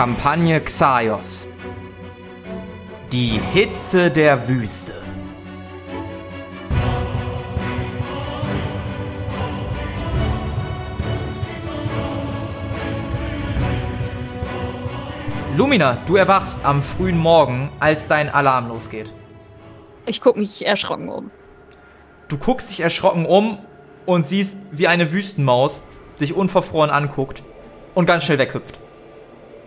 [0.00, 1.46] Kampagne Xaios.
[3.12, 4.94] Die Hitze der Wüste.
[15.54, 19.12] Lumina, du erwachst am frühen Morgen, als dein Alarm losgeht.
[20.06, 21.30] Ich guck mich erschrocken um.
[22.28, 23.58] Du guckst dich erschrocken um
[24.06, 25.84] und siehst, wie eine Wüstenmaus
[26.18, 27.42] dich unverfroren anguckt
[27.94, 28.78] und ganz schnell weghüpft.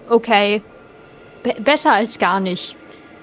[0.09, 0.61] Okay.
[1.43, 2.75] Be besser als gar nicht.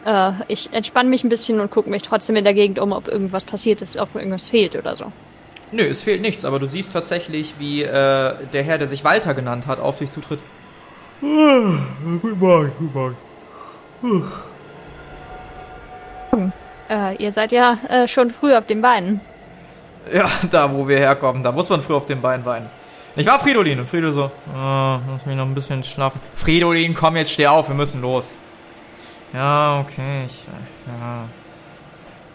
[0.05, 3.09] Äh, ich entspanne mich ein bisschen und gucke mich trotzdem in der Gegend um, ob
[3.09, 5.13] irgendwas passiert ist, ob irgendwas fehlt oder so.
[5.73, 9.35] Nö, es fehlt nichts, aber du siehst tatsächlich, wie äh, der Herr, der sich Walter
[9.35, 10.41] genannt hat, auf dich zutritt.
[11.23, 11.79] Ah,
[12.21, 13.17] guten Morgen, guten Morgen.
[16.89, 19.21] Äh, ihr seid ja äh, schon früh auf den Beinen.
[20.13, 22.69] Ja, da wo wir herkommen, da muss man früh auf den Beinen weinen.
[23.17, 26.21] Ich war Fridolin und Frido so, oh, lass mich noch ein bisschen schlafen.
[26.35, 28.39] Fridolin, komm jetzt, steh auf, wir müssen los.
[29.33, 30.45] Ja, okay, ich,
[30.87, 31.25] ja.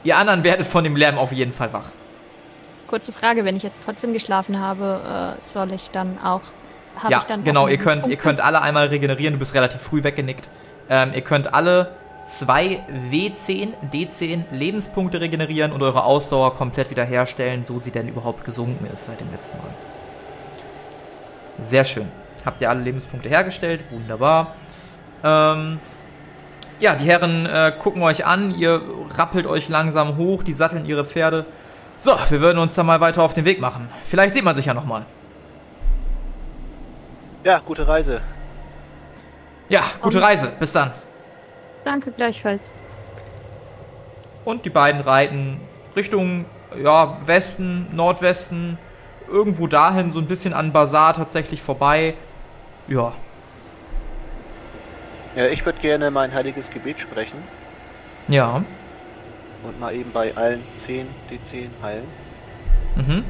[0.03, 1.91] Ihr anderen werdet von dem Lärm auf jeden Fall wach.
[2.87, 6.41] Kurze Frage, wenn ich jetzt trotzdem geschlafen habe, äh, soll ich dann auch.
[7.01, 9.81] Hab ja, ich dann genau, ihr könnt, ihr könnt alle einmal regenerieren, du bist relativ
[9.81, 10.49] früh weggenickt.
[10.89, 11.95] Ähm, ihr könnt alle
[12.27, 18.85] zwei W10, D10 Lebenspunkte regenerieren und eure Ausdauer komplett wiederherstellen, so sie denn überhaupt gesunken
[18.93, 19.69] ist seit dem letzten Mal.
[21.57, 22.11] Sehr schön.
[22.45, 23.89] Habt ihr alle Lebenspunkte hergestellt?
[23.89, 24.55] Wunderbar.
[25.23, 25.79] Ähm,
[26.79, 28.81] ja, die Herren äh, gucken euch an, ihr
[29.17, 31.45] rappelt euch langsam hoch, die satteln ihre Pferde.
[31.97, 33.89] So, wir würden uns dann mal weiter auf den Weg machen.
[34.03, 35.05] Vielleicht sieht man sich ja nochmal.
[37.43, 38.21] Ja, gute Reise.
[39.69, 40.51] Ja, gute Reise.
[40.59, 40.91] Bis dann.
[41.85, 42.73] Danke gleichfalls.
[44.43, 45.61] Und die beiden reiten
[45.95, 46.45] Richtung
[46.83, 48.77] ja, Westen, Nordwesten,
[49.27, 52.15] irgendwo dahin, so ein bisschen an Bazar tatsächlich vorbei.
[52.87, 53.13] Ja,
[55.35, 57.43] Ja, ich würde gerne mein heiliges Gebet sprechen
[58.27, 58.63] ja.
[59.63, 62.05] und mal eben bei allen 10 D10 heilen.
[62.95, 63.23] Mhm.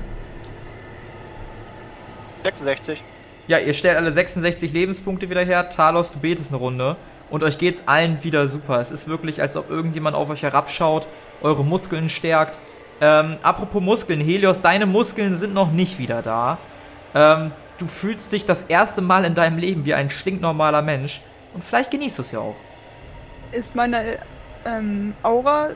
[2.43, 3.03] 66.
[3.47, 5.69] Ja, ihr stellt alle 66 Lebenspunkte wieder her.
[5.69, 6.95] Talos, du betest eine Runde.
[7.31, 8.79] Und euch geht's allen wieder super.
[8.79, 11.07] Es ist wirklich, als ob irgendjemand auf euch herabschaut,
[11.41, 12.59] eure Muskeln stärkt.
[13.01, 16.57] Ähm, apropos Muskeln, Helios, deine Muskeln sind noch nicht wieder da.
[17.13, 21.21] Ähm, du fühlst dich das erste Mal in deinem Leben wie ein stinknormaler Mensch.
[21.53, 22.55] Und vielleicht genießt du es ja auch.
[23.51, 24.19] Ist meine
[24.65, 25.69] ähm, Aura,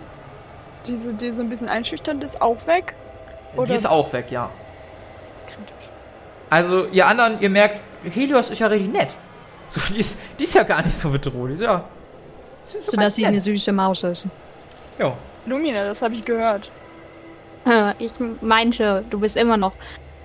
[0.87, 2.95] diese, die so ein bisschen einschüchternd ist, auch weg?
[3.53, 4.49] Die Oder- ist auch weg, ja.
[5.47, 5.89] Kritisch.
[6.49, 9.13] Also, ihr anderen, ihr merkt, Helios ist ja richtig nett.
[9.71, 11.59] So, die ist, die ist ja gar nicht so bedrohlich.
[11.59, 11.83] Ja.
[12.63, 14.27] So, dass sie eine süße Maus ist.
[14.97, 15.13] Ja.
[15.45, 16.71] Lumina, das habe ich gehört.
[17.99, 19.73] Ich meinte, du bist immer noch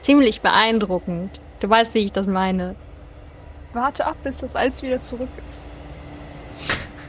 [0.01, 1.41] ziemlich beeindruckend.
[1.61, 2.75] Du weißt, wie ich das meine.
[3.73, 5.67] Warte ab, bis das Eis wieder zurück ist.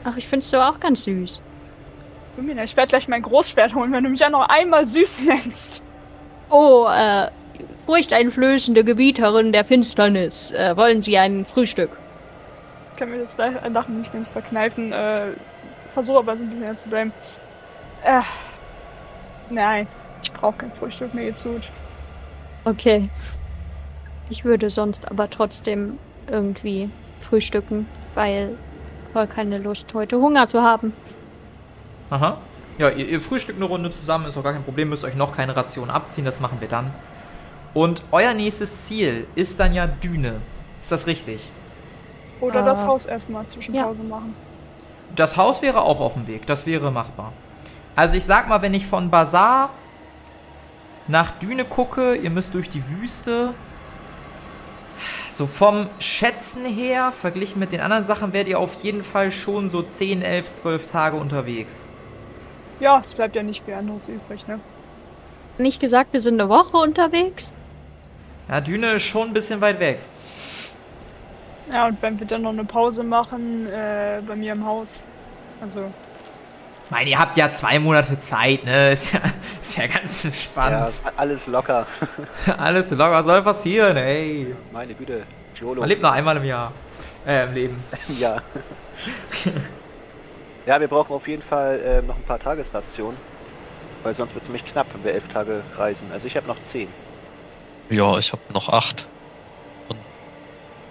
[0.04, 1.42] Ach, ich find's so auch ganz süß.
[2.36, 5.82] Lumina, ich werde gleich mein Großschwert holen, wenn du mich ja noch einmal süß nennst.
[6.50, 7.28] Oh, äh,
[7.86, 10.52] furchteinflößende Gebieterin der Finsternis.
[10.52, 11.90] Äh, wollen Sie ein Frühstück?
[12.92, 14.92] Ich kann mir das Lachen nicht ganz verkneifen.
[14.92, 15.32] Äh,
[15.90, 17.12] Versuche aber so ein bisschen ernst zu bleiben.
[18.04, 18.20] Äh,
[19.50, 19.86] nein,
[20.26, 21.70] ich brauche kein Frühstück, mir geht's gut.
[22.64, 23.10] Okay.
[24.28, 25.98] Ich würde sonst aber trotzdem
[26.28, 28.58] irgendwie frühstücken, weil
[29.12, 30.92] voll keine Lust, heute Hunger zu haben.
[32.10, 32.38] Aha.
[32.78, 35.32] Ja, ihr, ihr frühstückt eine Runde zusammen, ist auch gar kein Problem, müsst euch noch
[35.32, 36.92] keine Ration abziehen, das machen wir dann.
[37.72, 40.40] Und euer nächstes Ziel ist dann ja Düne.
[40.80, 41.40] Ist das richtig?
[42.40, 43.84] Oder das Äh, Haus erstmal zwischen ja.
[43.84, 44.34] Pause machen.
[45.14, 47.32] Das Haus wäre auch auf dem Weg, das wäre machbar.
[47.94, 49.70] Also ich sag mal, wenn ich von Bazar
[51.08, 53.54] nach Düne gucke, ihr müsst durch die Wüste.
[55.30, 59.68] So vom Schätzen her, verglichen mit den anderen Sachen, werdet ihr auf jeden Fall schon
[59.68, 61.86] so 10, 11, 12 Tage unterwegs.
[62.80, 64.60] Ja, es bleibt ja nicht viel anderes übrig, ne?
[65.58, 67.54] Nicht gesagt, wir sind eine Woche unterwegs?
[68.48, 69.98] Ja, Düne ist schon ein bisschen weit weg.
[71.72, 75.04] Ja, und wenn wir dann noch eine Pause machen, äh, bei mir im Haus.
[75.60, 75.92] Also,
[76.90, 78.92] meine, ihr habt ja zwei Monate Zeit, ne?
[78.92, 79.20] Ist ja,
[79.60, 80.92] ist ja ganz Ja, entspannt.
[81.16, 81.86] alles locker.
[82.58, 84.54] Alles locker soll passieren, ey.
[84.72, 85.22] Meine Güte.
[85.54, 85.80] Jolo.
[85.80, 86.72] Man lebt nur einmal im Jahr.
[87.26, 87.84] Äh, im Leben.
[88.18, 88.40] Ja.
[90.66, 93.16] ja, wir brauchen auf jeden Fall äh, noch ein paar Tagesrationen.
[94.02, 96.10] Weil sonst wird es ziemlich knapp, wenn wir elf Tage reisen.
[96.12, 96.88] Also ich habe noch zehn.
[97.90, 99.06] Ja, ich habe noch acht.
[99.88, 99.98] Und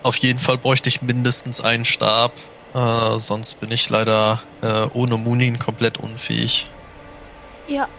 [0.04, 2.34] auf jeden Fall bräuchte ich mindestens einen Stab.
[2.76, 6.72] Äh, sonst bin ich leider äh, ohne Munin komplett unfähig.
[7.68, 7.90] Ja.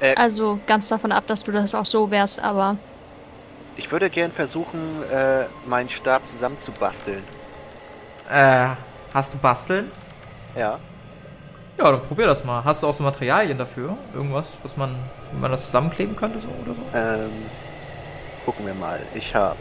[0.00, 0.16] Äh.
[0.16, 2.80] Also ganz davon ab, dass du das auch so wärst, aber
[3.76, 7.28] Ich würde gern versuchen, äh, meinen Stab zusammenzubasteln.
[8.28, 8.76] Äh,
[9.12, 9.92] hast du Basteln?
[10.54, 10.80] Ja.
[11.78, 12.64] Ja, dann probier das mal.
[12.64, 13.98] Hast du auch so Materialien dafür?
[14.12, 16.90] Irgendwas, was man, wie man das zusammenkleben könnte so oder so?
[16.94, 17.52] Ähm,
[18.44, 19.08] gucken wir mal.
[19.14, 19.58] Ich habe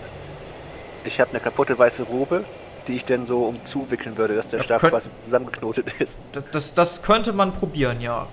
[1.03, 2.49] ich habe eine kaputte weiße Robe,
[2.89, 6.19] die ich dann so umzuwickeln würde, dass der Ja, Stab könnt- quasi zusammengeknotet ist.
[6.33, 8.27] Das, das, das könnte man probieren, ja.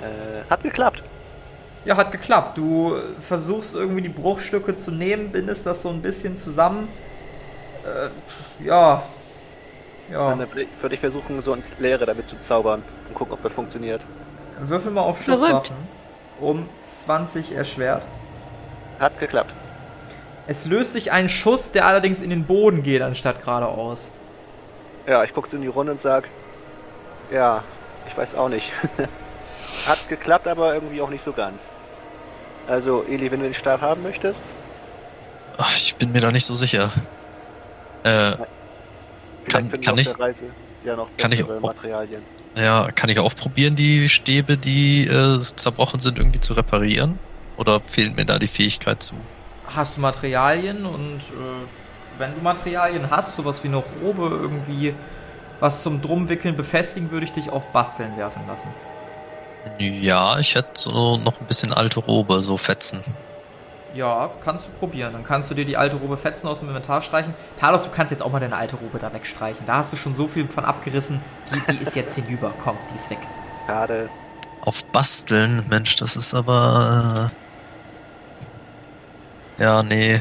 [0.00, 1.02] Äh, hat geklappt.
[1.84, 2.58] Ja, hat geklappt.
[2.58, 6.88] Du versuchst irgendwie die Bruchstücke zu nehmen, bindest das so ein bisschen zusammen.
[7.84, 9.02] Äh, ja.
[10.10, 10.30] Ja.
[10.30, 10.38] Dann
[10.80, 14.04] würde ich- versuchen, so ins Leere damit zu zaubern und gucken, ob das funktioniert.
[14.60, 15.22] Würfel mal auf.
[15.22, 15.76] Schusswaffen.
[16.40, 18.04] Um 20 erschwert.
[18.98, 19.52] Hat geklappt.
[20.48, 24.10] Es löst sich ein Schuss, der allerdings in den Boden geht, anstatt geradeaus.
[25.06, 26.28] Ja, ich gucke so in die Runde und sag,
[27.30, 27.62] ja,
[28.08, 28.72] ich weiß auch nicht.
[29.86, 31.70] Hat geklappt, aber irgendwie auch nicht so ganz.
[32.66, 34.42] Also, Eli, wenn du den Stab haben möchtest,
[35.60, 36.90] Ach, ich bin mir da nicht so sicher.
[38.04, 38.32] Äh,
[39.48, 40.44] Kann- kann auf ich- der Reise
[40.84, 42.22] ja noch kann ich auch- Materialien.
[42.56, 47.18] ja, kann ich auch probieren, die Stäbe, die äh, zerbrochen sind, irgendwie zu reparieren?
[47.56, 49.16] Oder fehlt mir da die Fähigkeit zu?
[49.74, 54.94] Hast du Materialien und äh, wenn du Materialien hast, sowas wie eine Robe irgendwie,
[55.60, 58.68] was zum Drumwickeln befestigen, würde ich dich auf Basteln werfen lassen.
[59.78, 63.02] Ja, ich hätte so noch ein bisschen alte Robe, so Fetzen.
[63.94, 65.12] Ja, kannst du probieren.
[65.12, 67.34] Dann kannst du dir die alte Robe Fetzen aus dem Inventar streichen.
[67.58, 69.66] Talos, du kannst jetzt auch mal deine alte Robe da wegstreichen.
[69.66, 71.20] Da hast du schon so viel von abgerissen.
[71.52, 72.52] Die, die ist jetzt hinüber.
[72.62, 73.18] Komm, die ist weg.
[73.66, 74.08] Schade.
[74.60, 77.30] Auf Basteln, Mensch, das ist aber.
[77.32, 77.47] Äh,
[79.58, 80.20] ja, nee.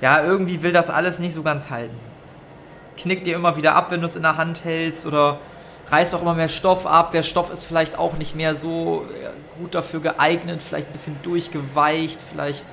[0.00, 1.96] Ja, irgendwie will das alles nicht so ganz halten.
[2.96, 5.38] Knickt dir immer wieder ab, wenn du es in der Hand hältst oder
[5.90, 7.12] reißt auch immer mehr Stoff ab.
[7.12, 11.16] Der Stoff ist vielleicht auch nicht mehr so äh, gut dafür geeignet, vielleicht ein bisschen
[11.22, 12.66] durchgeweicht, vielleicht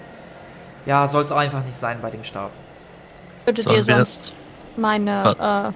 [0.86, 2.52] ja, soll es auch einfach nicht sein bei dem Stab.
[3.46, 4.34] würdet Sollen ihr sonst
[4.78, 5.74] meine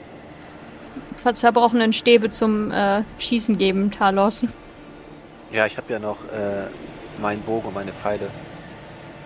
[1.23, 4.45] äh, zerbrochenen Stäbe zum äh, Schießen geben, Talos?
[5.51, 6.67] Ja, ich habe ja noch äh,
[7.19, 8.29] meinen Bogen und meine Pfeile.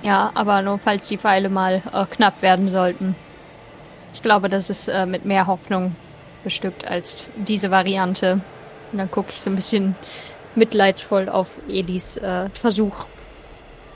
[0.04, 3.16] Ja, aber nur falls die Pfeile mal äh, knapp werden sollten.
[4.14, 5.96] Ich glaube, das ist äh, mit mehr Hoffnung
[6.44, 8.42] bestückt als diese Variante.
[8.92, 9.96] Und dann gucke ich so ein bisschen
[10.56, 13.06] mitleidsvoll auf Elis äh, Versuch.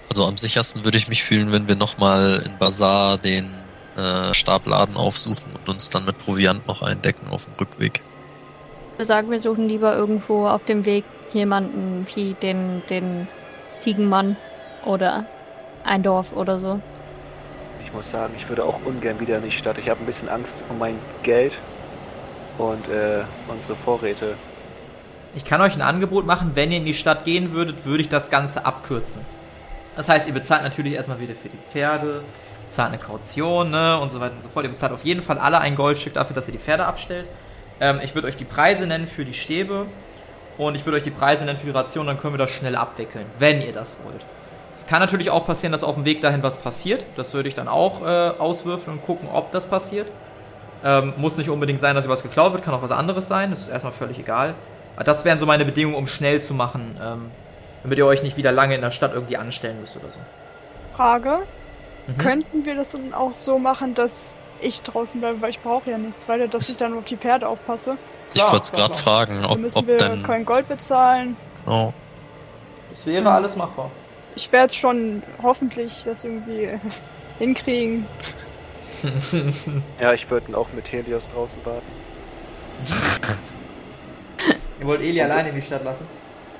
[0.09, 3.53] Also am sichersten würde ich mich fühlen, wenn wir nochmal in Bazar den
[3.97, 8.01] äh, Stabladen aufsuchen und uns dann mit Proviant noch eindecken auf dem Rückweg.
[8.95, 13.27] Wir sagen, wir suchen lieber irgendwo auf dem Weg jemanden wie den, den
[13.79, 14.37] Ziegenmann
[14.85, 15.25] oder
[15.87, 16.79] ein Dorf oder so.
[17.83, 19.77] Ich muss sagen, ich würde auch ungern wieder in die Stadt.
[19.77, 21.57] Ich habe ein bisschen Angst um mein Geld
[22.57, 24.35] und äh, unsere Vorräte.
[25.35, 28.09] Ich kann euch ein Angebot machen, wenn ihr in die Stadt gehen würdet, würde ich
[28.09, 29.21] das Ganze abkürzen.
[29.95, 32.23] Das heißt, ihr bezahlt natürlich erstmal wieder für die Pferde,
[32.65, 34.65] bezahlt eine Kaution, ne, und so weiter und so fort.
[34.65, 37.27] Ihr bezahlt auf jeden Fall alle ein Goldstück dafür, dass ihr die Pferde abstellt.
[37.79, 39.85] Ähm, ich würde euch die Preise nennen für die Stäbe
[40.57, 42.75] und ich würde euch die Preise nennen für die Ration, dann können wir das schnell
[42.75, 44.25] abwickeln, wenn ihr das wollt.
[44.77, 47.03] Es kann natürlich auch passieren, dass auf dem Weg dahin was passiert.
[47.15, 50.07] Das würde ich dann auch äh, auswürfeln und gucken, ob das passiert.
[50.83, 53.49] Ähm, muss nicht unbedingt sein, dass ihr was geklaut wird, kann auch was anderes sein.
[53.49, 54.53] Das ist erstmal völlig egal.
[54.95, 57.31] Aber das wären so meine Bedingungen, um schnell zu machen, ähm,
[57.81, 60.19] damit ihr euch nicht wieder lange in der Stadt irgendwie anstellen müsst oder so.
[60.95, 61.39] Frage.
[62.05, 62.17] Mhm.
[62.19, 65.97] Könnten wir das dann auch so machen, dass ich draußen bleibe, weil ich brauche ja
[65.97, 67.97] nichts weiter, dass ich dann auf die Pferde aufpasse?
[68.35, 70.21] Ich wollte es gerade fragen, Dann ob, müssen ob wir denn.
[70.21, 71.35] kein Gold bezahlen.
[71.65, 71.95] Genau.
[72.91, 73.89] Das wäre alles machbar.
[74.37, 76.69] Ich werde schon hoffentlich das irgendwie
[77.39, 78.05] hinkriegen.
[80.01, 81.85] Ja, ich würde auch mit Helios draußen warten.
[84.79, 86.05] ihr wollt Eli alleine in die Stadt lassen?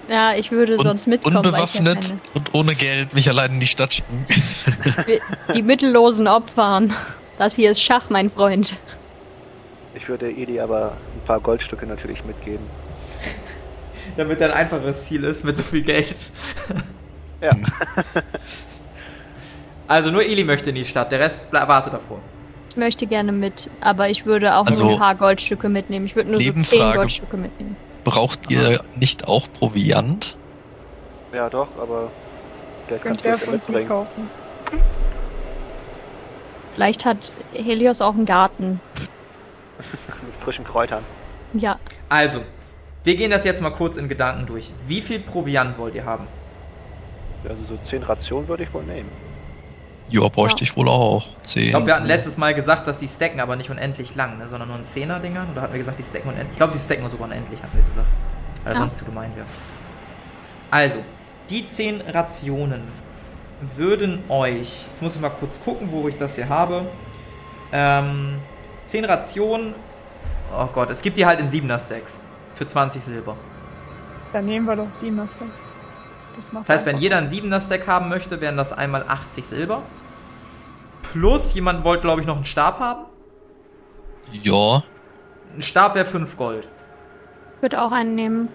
[0.07, 3.93] Ja, ich würde sonst mitkommen, unbewaffnet weil und ohne Geld mich allein in die Stadt
[3.93, 4.25] schicken.
[5.55, 6.93] die mittellosen Opfern.
[7.39, 8.79] Das hier ist Schach, mein Freund.
[9.95, 12.65] Ich würde Eli aber ein paar Goldstücke natürlich mitgeben.
[14.15, 16.15] Damit er ein einfaches Ziel ist mit so viel Geld.
[17.41, 17.51] Ja.
[19.89, 22.19] Also nur Eli möchte in die Stadt, der Rest wartet davor.
[22.71, 26.05] Ich möchte gerne mit, aber ich würde auch Also, nur ein paar Goldstücke mitnehmen.
[26.05, 26.93] Ich würde nur so zehn.
[26.93, 27.77] Goldstücke mitnehmen.
[28.03, 30.35] braucht ihr nicht auch Proviant?
[31.33, 32.11] Ja, doch, aber
[32.89, 33.87] Geld Könnt kannst du ihr jetzt für ja uns mitbringen.
[33.87, 34.29] mitkaufen.
[36.73, 38.79] Vielleicht hat Helios auch einen Garten.
[40.25, 41.03] Mit frischen Kräutern.
[41.53, 41.79] Ja,
[42.09, 42.41] Also,
[43.05, 44.69] wir gehen das jetzt mal kurz in Gedanken durch.
[44.85, 46.27] Wie viel Proviant wollt ihr haben?
[47.47, 49.09] Also so 10 Rationen würde ich wohl nehmen.
[50.09, 50.69] Ja, bräuchte Ja.
[50.71, 51.23] ich wohl auch.
[51.43, 51.63] Zehn.
[51.63, 54.47] Ich glaube, wir hatten letztes Mal gesagt, dass die stacken aber nicht unendlich lang, ne,
[54.47, 55.47] sondern nur ein Zehner-Dinger.
[55.51, 56.51] Oder hatten wir gesagt, die stacken unendlich?
[56.51, 58.07] Ich glaube, die stacken sogar unendlich, hatten wir gesagt.
[58.63, 58.79] Weil Ja.
[58.79, 59.45] sonst zu gemein wäre.
[60.71, 60.99] Also,
[61.49, 62.81] die 10 Rationen
[63.75, 66.85] würden euch, jetzt muss ich mal kurz gucken, wo ich das hier habe.
[67.73, 68.39] Ähm,
[68.85, 69.75] 10 Rationen,
[70.57, 72.21] oh Gott, es gibt die halt in 7er Stacks.
[72.55, 73.35] Für 20 Silber.
[74.33, 75.65] Dann nehmen wir doch 7 Stacks.
[76.37, 79.81] Das Das heißt, wenn jeder einen 7er Stack haben möchte, wären das einmal 80 Silber.
[81.11, 83.05] Plus, jemand wollte, glaube ich, noch einen Stab haben.
[84.31, 84.83] Ja,
[85.55, 86.69] Ein Stab wäre 5 Gold.
[87.55, 88.49] ich würde auch einen nehmen.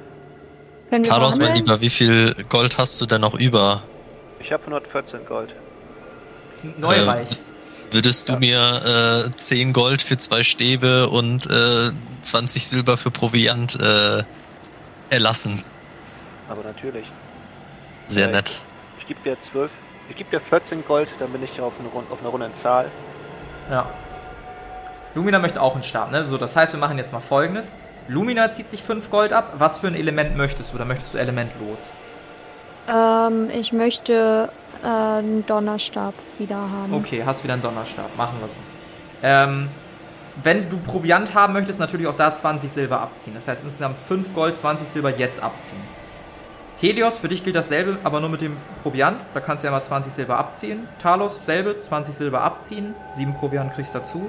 [1.04, 1.54] Talos, mein?
[1.54, 3.82] Lieber, wie viel Gold hast du denn noch über?
[4.38, 5.54] Ich habe 114 Gold.
[6.78, 7.28] Neureich.
[7.90, 8.38] Würdest du Ja.
[8.38, 14.22] mir äh, 10 Gold für zwei Stäbe und äh, 20 Silber für Proviant äh,
[15.10, 15.64] erlassen?
[16.48, 17.06] Aber natürlich.
[18.12, 18.64] Sehr nett.
[18.98, 19.70] Ich gebe dir 12.
[20.08, 22.90] Ich gebe dir 14 Gold, dann bin ich auf, eine, Rund- auf einer runden Zahl.
[23.70, 23.88] Ja.
[25.14, 26.24] Lumina möchte auch einen Stab, ne?
[26.26, 27.72] So, das heißt, wir machen jetzt mal folgendes.
[28.08, 29.54] Lumina zieht sich 5 Gold ab.
[29.58, 30.78] Was für ein Element möchtest du?
[30.78, 31.92] Da möchtest du elementlos.
[32.88, 34.50] Ähm, ich möchte
[34.82, 36.92] äh, einen Donnerstab wieder haben.
[36.94, 38.16] Okay, hast wieder einen Donnerstab.
[38.16, 38.56] Machen wir so.
[39.22, 39.68] Ähm,
[40.42, 43.34] wenn du Proviant haben möchtest, natürlich auch da 20 Silber abziehen.
[43.34, 45.80] Das heißt insgesamt 5 Gold, 20 Silber jetzt abziehen.
[46.82, 49.20] Helios, für dich gilt dasselbe, aber nur mit dem Proviant.
[49.34, 50.88] Da kannst du ja mal 20 Silber abziehen.
[50.98, 52.96] Talos, selbe, 20 Silber abziehen.
[53.14, 54.28] 7 Proviant kriegst dazu.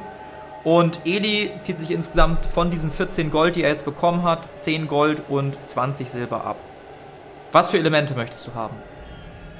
[0.63, 4.88] Und Eli zieht sich insgesamt von diesen 14 Gold, die er jetzt bekommen hat, 10
[4.88, 6.57] Gold und 20 Silber ab.
[7.51, 8.75] Was für Elemente möchtest du haben?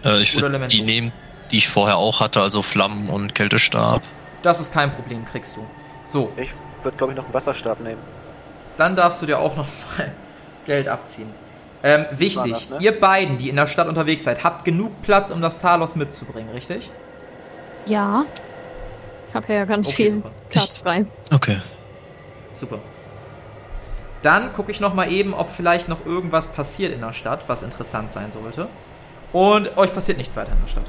[0.05, 1.12] Äh, ich würde die nehmen,
[1.50, 4.03] die ich vorher auch hatte, also Flammen und Kältestab.
[4.43, 5.65] Das ist kein Problem, kriegst du.
[6.03, 6.50] So, Ich
[6.83, 8.01] würde, glaube ich, noch einen Wasserstab nehmen.
[8.77, 9.65] Dann darfst du dir auch noch
[9.97, 10.12] mal
[10.67, 11.42] Geld abziehen.
[11.85, 12.77] Ähm, wichtig, das, ne?
[12.79, 16.49] ihr beiden, die in der Stadt unterwegs seid, habt genug Platz, um das Talos mitzubringen,
[16.53, 16.89] richtig?
[17.85, 18.25] Ja.
[19.27, 20.31] Ich habe ja ganz Okay, viel super.
[20.49, 21.05] Platz frei.
[21.33, 21.57] Okay.
[22.51, 22.79] Super.
[24.21, 27.63] Dann gucke ich noch mal eben, ob vielleicht noch irgendwas passiert in der Stadt, was
[27.63, 28.69] interessant sein sollte.
[29.33, 30.85] Und euch passiert nichts weiter in der Stadt.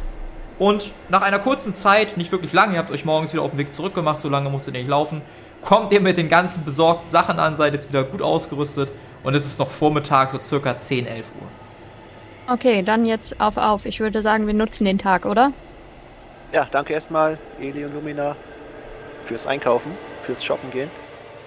[0.61, 3.59] Und nach einer kurzen Zeit, nicht wirklich lange, ihr habt euch morgens wieder auf den
[3.59, 5.23] Weg zurückgemacht, so lange musstet ihr nicht laufen,
[5.63, 8.93] kommt ihr mit den ganzen besorgten Sachen an, seid jetzt wieder gut ausgerüstet
[9.25, 11.49] und es ist noch Vormittag, so circa 10, 11 Uhr.
[12.53, 13.87] Okay, dann jetzt auf auf.
[13.87, 15.53] Ich würde sagen, wir nutzen den Tag, oder?
[16.53, 18.37] Ja, danke erstmal, Eli und Lumina,
[19.27, 19.93] fürs Einkaufen,
[20.25, 20.91] fürs Shoppen gehen.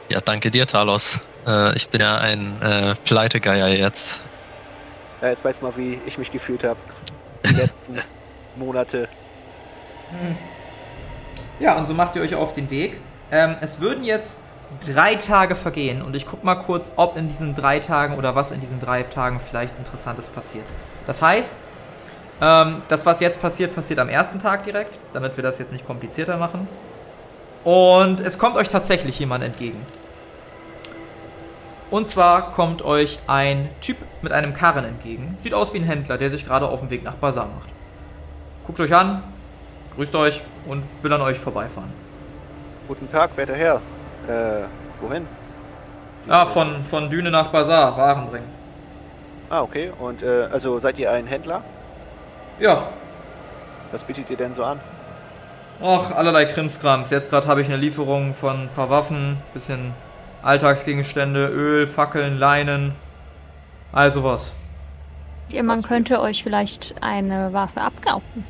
[0.09, 1.21] Ja, danke dir, Talos.
[1.45, 4.21] Äh, ich bin ja ein äh, Pleitegeier jetzt.
[5.21, 6.79] Ja, jetzt weißt du mal, wie ich mich gefühlt habe.
[7.45, 7.97] Die letzten
[8.55, 9.07] Monate.
[11.59, 12.99] Ja, und so macht ihr euch auf den Weg.
[13.31, 14.37] Ähm, es würden jetzt
[14.85, 18.51] drei Tage vergehen und ich guck mal kurz, ob in diesen drei Tagen oder was
[18.51, 20.65] in diesen drei Tagen vielleicht Interessantes passiert.
[21.05, 21.55] Das heißt,
[22.41, 25.85] ähm, das, was jetzt passiert, passiert am ersten Tag direkt, damit wir das jetzt nicht
[25.85, 26.67] komplizierter machen.
[27.63, 29.85] Und es kommt euch tatsächlich jemand entgegen.
[31.89, 35.35] Und zwar kommt euch ein Typ mit einem Karren entgegen.
[35.39, 37.69] Sieht aus wie ein Händler, der sich gerade auf dem Weg nach Bazar macht.
[38.65, 39.23] Guckt euch an,
[39.95, 41.91] grüßt euch und will an euch vorbeifahren.
[42.89, 43.81] Guten Tag, werter Herr.
[44.27, 44.65] Äh,
[45.01, 45.27] wohin?
[46.27, 48.49] Ah, von, von Düne nach Bazar, Waren bringen.
[49.49, 49.91] Ah, okay.
[49.97, 51.63] Und, äh, also seid ihr ein Händler?
[52.59, 52.89] Ja,
[53.91, 54.79] Was bietet ihr denn so an?
[55.81, 57.09] ach, allerlei Krimskrams.
[57.11, 59.93] Jetzt gerade habe ich eine Lieferung von ein paar Waffen, bisschen
[60.41, 62.95] Alltagsgegenstände, Öl, Fackeln, Leinen,
[63.93, 64.53] all sowas.
[65.49, 68.43] Ja, man Was könnte euch vielleicht eine Waffe abkaufen.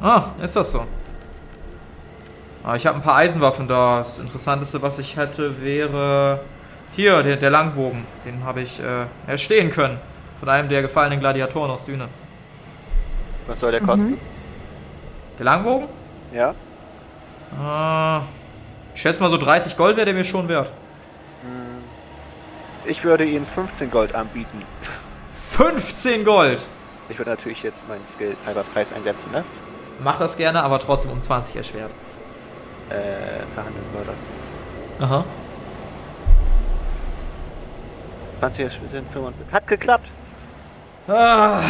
[0.00, 0.84] Ah, ist das so?
[2.66, 3.98] Ah, ich habe ein paar Eisenwaffen da.
[4.00, 6.40] Das Interessanteste, was ich hätte, wäre
[6.92, 8.04] hier, der, der Langbogen.
[8.24, 9.98] Den habe ich äh, erstehen können.
[10.38, 12.08] Von einem der gefallenen Gladiatoren aus Düne.
[13.46, 13.86] Was soll der Mhm.
[13.86, 14.18] kosten?
[15.38, 15.86] Der Langbogen?
[16.34, 16.54] Ja?
[17.62, 18.22] Ah,
[18.94, 20.72] ich schätze mal so 30 Gold wäre der mir schon wert.
[21.42, 21.84] Hm,
[22.90, 24.62] Ich würde Ihnen 15 Gold anbieten.
[25.32, 26.60] 15 Gold!
[27.08, 29.44] Ich würde natürlich jetzt meinen Skill halber Preis einsetzen, ne?
[30.00, 31.90] Mach das gerne, aber trotzdem um 20 erschwert.
[32.90, 35.08] Äh, verhandeln wir das.
[35.08, 35.24] Aha.
[38.40, 39.52] 20 sind 45.
[39.52, 40.08] Hat geklappt!
[41.08, 41.62] Ah,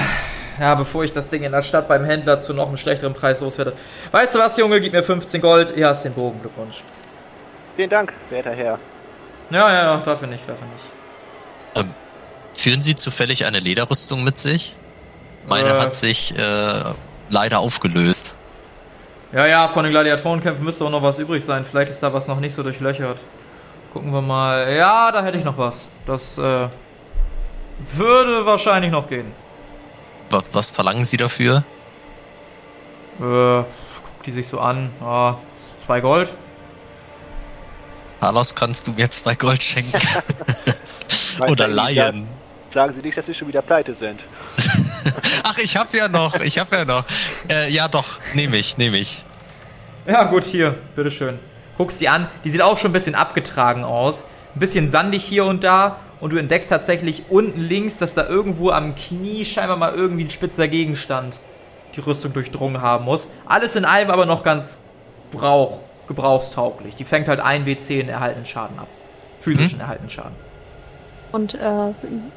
[0.59, 3.41] ja, bevor ich das Ding in der Stadt beim Händler zu noch einem schlechteren Preis
[3.41, 3.75] loswerde.
[4.11, 4.81] Weißt du was, Junge?
[4.81, 5.73] Gib mir 15 Gold.
[5.75, 6.41] Hier hast den Bogen.
[6.41, 6.83] Glückwunsch.
[7.77, 8.79] Vielen Dank, werter Herr.
[9.51, 10.85] Ja, ja, ja, dafür nicht, dafür nicht.
[12.55, 14.77] Führen Sie zufällig eine Lederrüstung mit sich?
[15.47, 15.81] Meine Äh.
[15.81, 16.95] hat sich äh,
[17.29, 18.36] leider aufgelöst.
[19.33, 21.65] Ja, ja, von den Gladiatorenkämpfen müsste auch noch was übrig sein.
[21.65, 23.21] Vielleicht ist da was noch nicht so durchlöchert.
[23.93, 24.73] Gucken wir mal.
[24.73, 25.89] Ja, da hätte ich noch was.
[26.07, 26.69] Das äh,
[27.79, 29.33] würde wahrscheinlich noch gehen.
[30.31, 31.63] Wa- Was verlangen Sie dafür?
[33.19, 34.91] Äh, guck die sich so an.
[35.03, 35.35] Ah,
[35.85, 36.33] zwei Gold.
[38.21, 39.93] Carlos, kannst du mir zwei Gold schenken?
[41.49, 42.29] Oder du, leihen?
[42.71, 44.25] Sagen Sie nicht, dass Sie schon wieder pleite sind.
[45.43, 47.05] Ach, ich hab ja noch, ich hab ja noch.
[47.51, 49.25] Äh, ja doch, nehme ich, nehme ich.
[50.07, 51.39] Ja, gut, hier, bitteschön.
[51.77, 54.25] Guckst die an, die sieht auch schon ein bisschen abgetragen aus.
[54.55, 55.99] Ein bisschen sandig hier und da.
[56.21, 60.31] Und du entdeckst tatsächlich unten links, dass da irgendwo am Knie scheinbar mal irgendwie ein
[60.31, 61.39] spitzer Gegenstand
[61.95, 63.29] die Rüstung durchdrungen haben muss.
[63.45, 64.85] Alles in allem aber noch ganz
[65.31, 66.95] brauch, gebrauchstauglich.
[66.95, 68.89] Die fängt halt ein W10 erhaltenen Schaden ab.
[69.41, 70.46] Physischen erhaltenen Schaden.
[71.33, 71.93] Und äh,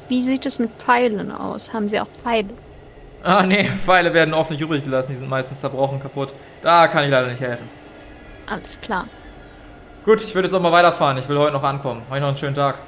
[0.08, 1.72] wie sieht es mit Pfeilen aus?
[1.72, 2.48] Haben sie auch Pfeile?
[3.22, 5.12] Ah, nee, Pfeile werden oft nicht übrig gelassen.
[5.12, 6.34] Die sind meistens zerbrochen, kaputt.
[6.62, 7.68] Da kann ich leider nicht helfen.
[8.46, 9.06] Alles klar.
[10.04, 11.18] Gut, ich würde jetzt auch mal weiterfahren.
[11.18, 12.02] Ich will heute noch ankommen.
[12.10, 12.78] Heute noch einen schönen Tag.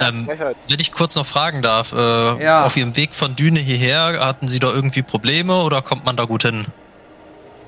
[0.00, 2.64] Ähm, wenn ich kurz noch fragen darf, äh, Ja.
[2.64, 6.24] auf Ihrem Weg von Düne hierher, hatten Sie da irgendwie Probleme oder kommt man da
[6.24, 6.66] gut hin?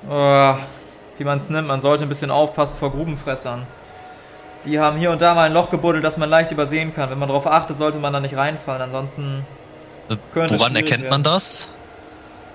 [0.09, 0.53] Äh,
[1.17, 3.65] wie man es nimmt, man sollte ein bisschen aufpassen vor Grubenfressern.
[4.65, 7.09] Die haben hier und da mal ein Loch gebuddelt, das man leicht übersehen kann.
[7.09, 8.81] Wenn man darauf achtet, sollte man da nicht reinfallen.
[8.81, 9.45] Ansonsten.
[10.09, 11.23] Äh, Könnte Woran erkennt man werden.
[11.23, 11.67] das?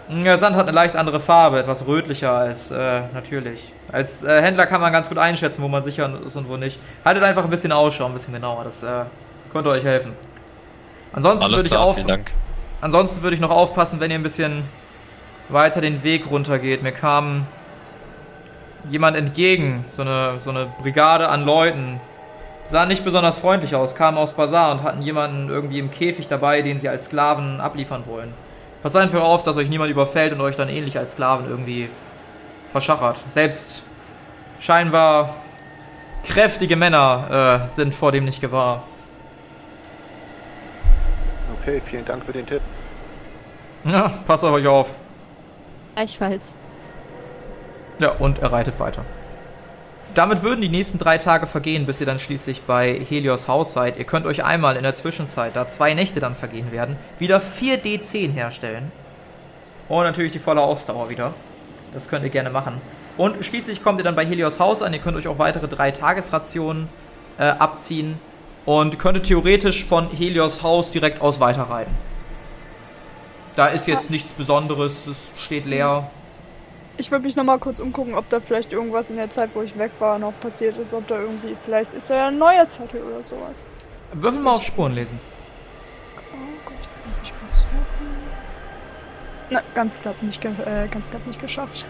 [0.08, 3.72] Hm, Der Sand hat eine leicht andere Farbe, etwas rötlicher als äh, natürlich.
[3.92, 6.78] Als äh, Händler kann man ganz gut einschätzen, wo man sicher ist und wo nicht.
[7.04, 8.64] Haltet einfach ein bisschen Ausschau, ein bisschen genauer.
[8.64, 9.04] Das äh,
[9.52, 10.12] könnte euch helfen.
[11.12, 11.96] Ansonsten Alles würde ich auf.
[12.80, 14.64] Ansonsten würde ich noch aufpassen, wenn ihr ein bisschen
[15.48, 16.82] weiter den Weg runtergeht.
[16.82, 17.46] Mir kam
[18.90, 22.00] jemand entgegen, so eine, so eine Brigade an Leuten.
[22.66, 26.60] Sah nicht besonders freundlich aus, kamen aus Bazar und hatten jemanden irgendwie im Käfig dabei,
[26.62, 28.34] den sie als Sklaven abliefern wollen.
[28.82, 31.88] Passt einfach auf, dass euch niemand überfällt und euch dann ähnlich als Sklaven irgendwie
[32.70, 33.18] verschachert.
[33.28, 33.82] Selbst
[34.60, 35.34] scheinbar
[36.24, 38.84] kräftige Männer äh, sind vor dem nicht gewahr.
[41.60, 42.60] Okay, vielen Dank für den Tipp.
[43.84, 44.94] Ja, passt auf euch auf.
[45.94, 46.54] Gleichfalls.
[47.98, 49.04] Ja, und er reitet weiter.
[50.14, 53.98] Damit würden die nächsten drei Tage vergehen, bis ihr dann schließlich bei Helios Haus seid.
[53.98, 58.32] Ihr könnt euch einmal in der Zwischenzeit, da zwei Nächte dann vergehen werden, wieder 4D10
[58.32, 58.90] herstellen.
[59.88, 61.34] Und natürlich die volle Ausdauer wieder.
[61.92, 62.80] Das könnt ihr gerne machen.
[63.16, 64.92] Und schließlich kommt ihr dann bei Helios Haus an.
[64.92, 66.88] Ihr könnt euch auch weitere drei Tagesrationen
[67.38, 68.18] äh, abziehen.
[68.64, 71.94] Und könntet theoretisch von Helios Haus direkt aus weiterreiten.
[73.56, 76.10] Da ist jetzt nichts Besonderes, es steht leer.
[77.00, 79.78] Ich würde mich nochmal kurz umgucken, ob da vielleicht irgendwas in der Zeit, wo ich
[79.78, 80.92] weg war, noch passiert ist.
[80.92, 83.68] Ob da irgendwie, vielleicht ist da ja ein neuer Zettel oder sowas.
[84.12, 85.20] Würfel mal auf Spuren lesen.
[86.16, 88.18] Oh Gott, jetzt muss ich mal suchen.
[89.50, 91.86] Na, ganz knapp nicht, äh, ganz knapp nicht geschafft.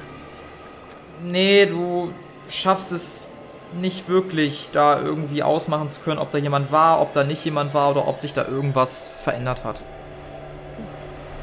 [1.23, 2.13] Nee, du
[2.51, 3.29] schaffst es
[3.73, 7.73] nicht wirklich, da irgendwie ausmachen zu können, ob da jemand war, ob da nicht jemand
[7.73, 9.83] war oder ob sich da irgendwas verändert hat.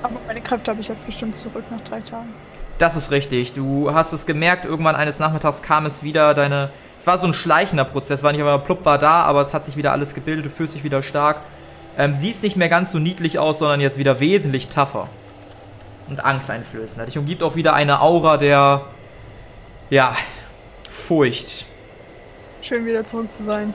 [0.04, 2.32] Aber meine Kräfte habe ich jetzt bestimmt zurück nach drei Tagen.
[2.78, 3.54] Das ist richtig.
[3.54, 6.70] Du hast es gemerkt, irgendwann eines Nachmittags kam es wieder, deine.
[7.00, 9.66] Es war so ein schleichender Prozess, war nicht immer plupp war da, aber es hat
[9.66, 11.42] sich wieder alles gebildet, du fühlst dich wieder stark.
[11.98, 15.08] Ähm, siehst nicht mehr ganz so niedlich aus, sondern jetzt wieder wesentlich tougher.
[16.08, 17.06] Und angsteinflößender.
[17.06, 18.86] Dich umgibt auch wieder eine Aura der.
[19.90, 20.16] Ja.
[20.90, 21.66] Furcht.
[22.62, 23.74] Schön wieder zurück zu sein.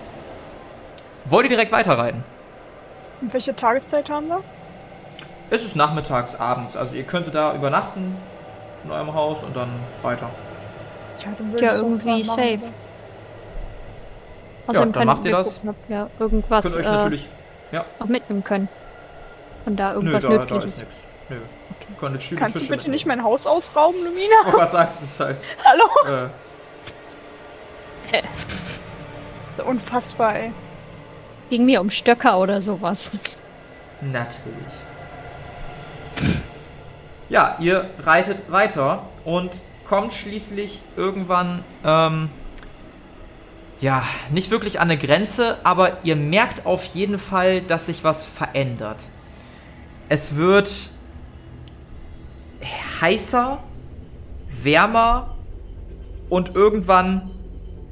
[1.25, 2.25] Wollt ihr direkt weiterreiten?
[3.21, 4.43] Und welche Tageszeit haben wir?
[5.51, 6.77] Es ist nachmittags, abends.
[6.77, 8.17] Also ihr könntet da übernachten
[8.85, 9.71] in eurem Haus und dann
[10.03, 10.31] weiter.
[11.19, 12.59] Ja, Ja, irgendwie safe.
[12.59, 12.85] das.
[14.69, 15.55] Außerdem dann macht ihr das.
[15.57, 17.29] gucken, ob wir irgendwas Könnt euch äh, natürlich.
[17.73, 18.69] Ja, auch mitnehmen können.
[19.67, 20.65] Und da nö, irgendwas da, da Nützliches.
[20.73, 21.07] ist nichts.
[21.29, 21.37] Nö.
[22.19, 23.19] Stühle, Kannst du Tische bitte nicht mitnehmen.
[23.25, 24.35] mein Haus ausrauben, Lumina?
[24.47, 25.57] Oh, was sagst du halt.
[25.65, 26.29] Hallo?
[29.59, 30.53] Äh, Unfassbar, ey.
[31.51, 33.19] Ging mir um Stöcker oder sowas.
[34.01, 34.73] natürlich.
[37.31, 42.29] Ja, ihr reitet weiter und kommt schließlich irgendwann, ähm,
[43.81, 48.27] ja, nicht wirklich an eine Grenze, aber ihr merkt auf jeden Fall, dass sich was
[48.27, 48.99] verändert.
[50.09, 50.91] Es wird
[53.01, 53.63] heißer,
[54.49, 55.37] wärmer
[56.29, 57.31] und irgendwann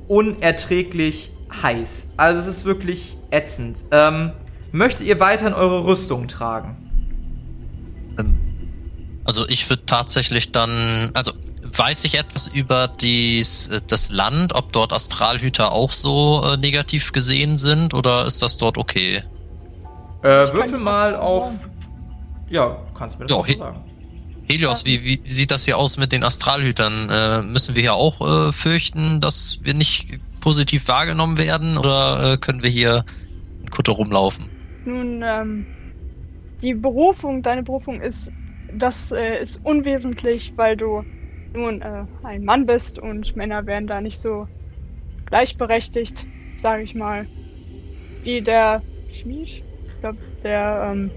[0.09, 1.31] unerträglich
[1.63, 2.11] heiß.
[2.17, 3.85] Also es ist wirklich ätzend.
[3.93, 4.33] Ähm,
[4.73, 6.88] möchtet ihr weiterhin eure Rüstung tragen?
[9.29, 14.73] Also ich würde tatsächlich dann, also weiß ich etwas über dies, äh, das Land, ob
[14.73, 19.23] dort Astralhüter auch so äh, negativ gesehen sind oder ist das dort okay?
[20.23, 21.53] Äh, würfel mal auf.
[21.53, 21.71] sagen.
[22.49, 23.85] Ja, kannst du mir das auch he- sagen.
[24.49, 27.11] Helios, wie, wie sieht das hier aus mit den Astralhütern?
[27.11, 32.37] Äh, müssen wir hier auch äh, fürchten, dass wir nicht positiv wahrgenommen werden oder äh,
[32.39, 33.05] können wir hier
[33.61, 34.49] in Kutte rumlaufen?
[34.87, 35.67] Nun, ähm,
[36.63, 38.33] die Berufung, deine Berufung ist,
[38.73, 41.05] das äh, ist unwesentlich, weil du
[41.55, 44.47] nun äh, ein Mann bist und Männer werden da nicht so
[45.27, 47.27] gleichberechtigt, sage ich mal.
[48.23, 49.49] Wie der Schmied,
[49.87, 51.11] ich glaube, der ähm,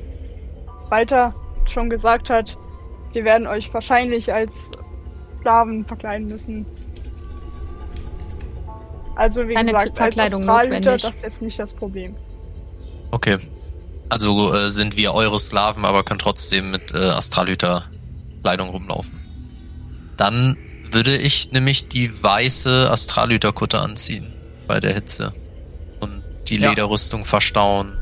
[0.90, 1.36] weiter
[1.66, 2.58] schon gesagt hat,
[3.14, 4.72] wir werden euch wahrscheinlich als
[5.38, 6.66] Sklaven verkleiden müssen.
[9.16, 11.02] Also wie Keine gesagt, als notwendig.
[11.02, 12.16] das ist jetzt nicht das Problem.
[13.12, 13.38] Okay.
[14.12, 19.14] Also äh, sind wir eure Sklaven, aber können trotzdem mit äh, Astralhüter-Kleidung rumlaufen.
[20.18, 20.58] Dann
[20.92, 24.34] würde ich nämlich die weiße Astralhüterkutte anziehen
[24.68, 25.32] bei der Hitze.
[26.02, 26.72] Und die Ja.
[26.72, 27.98] Lederrüstung verstauen.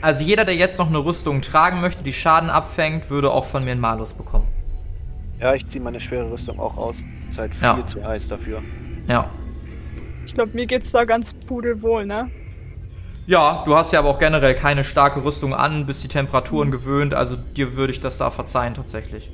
[0.00, 3.62] Also jeder, der jetzt noch eine Rüstung tragen möchte, die Schaden abfängt, würde auch von
[3.62, 4.48] mir einen Malus bekommen.
[5.38, 7.04] Ja, ich ziehe meine schwere Rüstung auch aus.
[7.28, 7.84] Ist halt viel Ja.
[7.84, 8.62] zu heiß dafür.
[9.06, 9.28] Ja.
[10.24, 12.30] Ich glaube, mir geht's da ganz pudelwohl, ne?
[13.26, 17.14] Ja, du hast ja aber auch generell keine starke Rüstung an, bist die Temperaturen gewöhnt,
[17.14, 19.30] also dir würde ich das da verzeihen tatsächlich.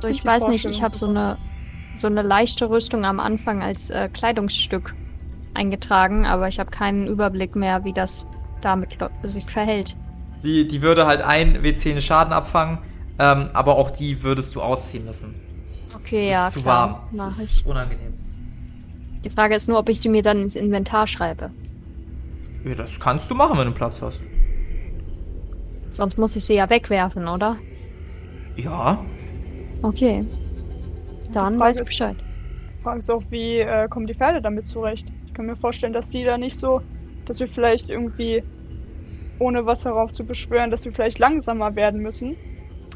[0.00, 1.36] So, ich weiß nicht, ich habe so eine,
[1.94, 4.94] so eine leichte Rüstung am Anfang als äh, Kleidungsstück
[5.54, 8.26] eingetragen, aber ich habe keinen Überblick mehr, wie das
[8.62, 9.96] damit sich verhält.
[10.42, 12.78] Die, die würde halt ein W10 Schaden abfangen,
[13.18, 15.34] ähm, aber auch die würdest du ausziehen müssen.
[15.94, 17.00] Okay, Es ja, ist zu klar, warm.
[17.12, 17.58] mach Es ich.
[17.58, 18.14] ist unangenehm.
[19.24, 21.50] Die Frage ist nur, ob ich sie mir dann ins Inventar schreibe.
[22.66, 24.20] Ja, das kannst du machen, wenn du Platz hast.
[25.92, 27.56] Sonst muss ich sie ja wegwerfen, oder?
[28.56, 29.04] Ja.
[29.82, 30.24] Okay.
[31.32, 32.16] Dann weiß ich Bescheid.
[32.78, 35.12] Die Frage ist auch, wie äh, kommen die Pferde damit zurecht?
[35.26, 36.80] Ich kann mir vorstellen, dass sie da nicht so,
[37.24, 38.42] dass wir vielleicht irgendwie,
[39.38, 42.36] ohne was darauf zu beschwören, dass wir vielleicht langsamer werden müssen.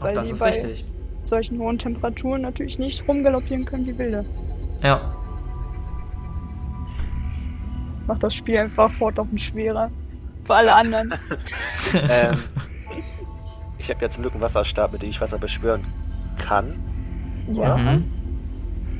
[0.00, 0.84] Auch Weil das die ist bei richtig.
[1.22, 4.24] solchen hohen Temperaturen natürlich nicht rumgaloppieren können wie Wilde.
[4.82, 5.14] Ja.
[8.10, 9.88] Macht das Spiel einfach fortlaufend schwerer.
[10.42, 11.14] Für alle anderen.
[11.94, 12.32] ähm,
[13.78, 15.84] ich habe jetzt zum Glück einen Wasserstab, mit dem ich Wasser beschwören
[16.36, 16.74] kann.
[17.52, 17.76] ja.
[17.76, 18.04] Mhm.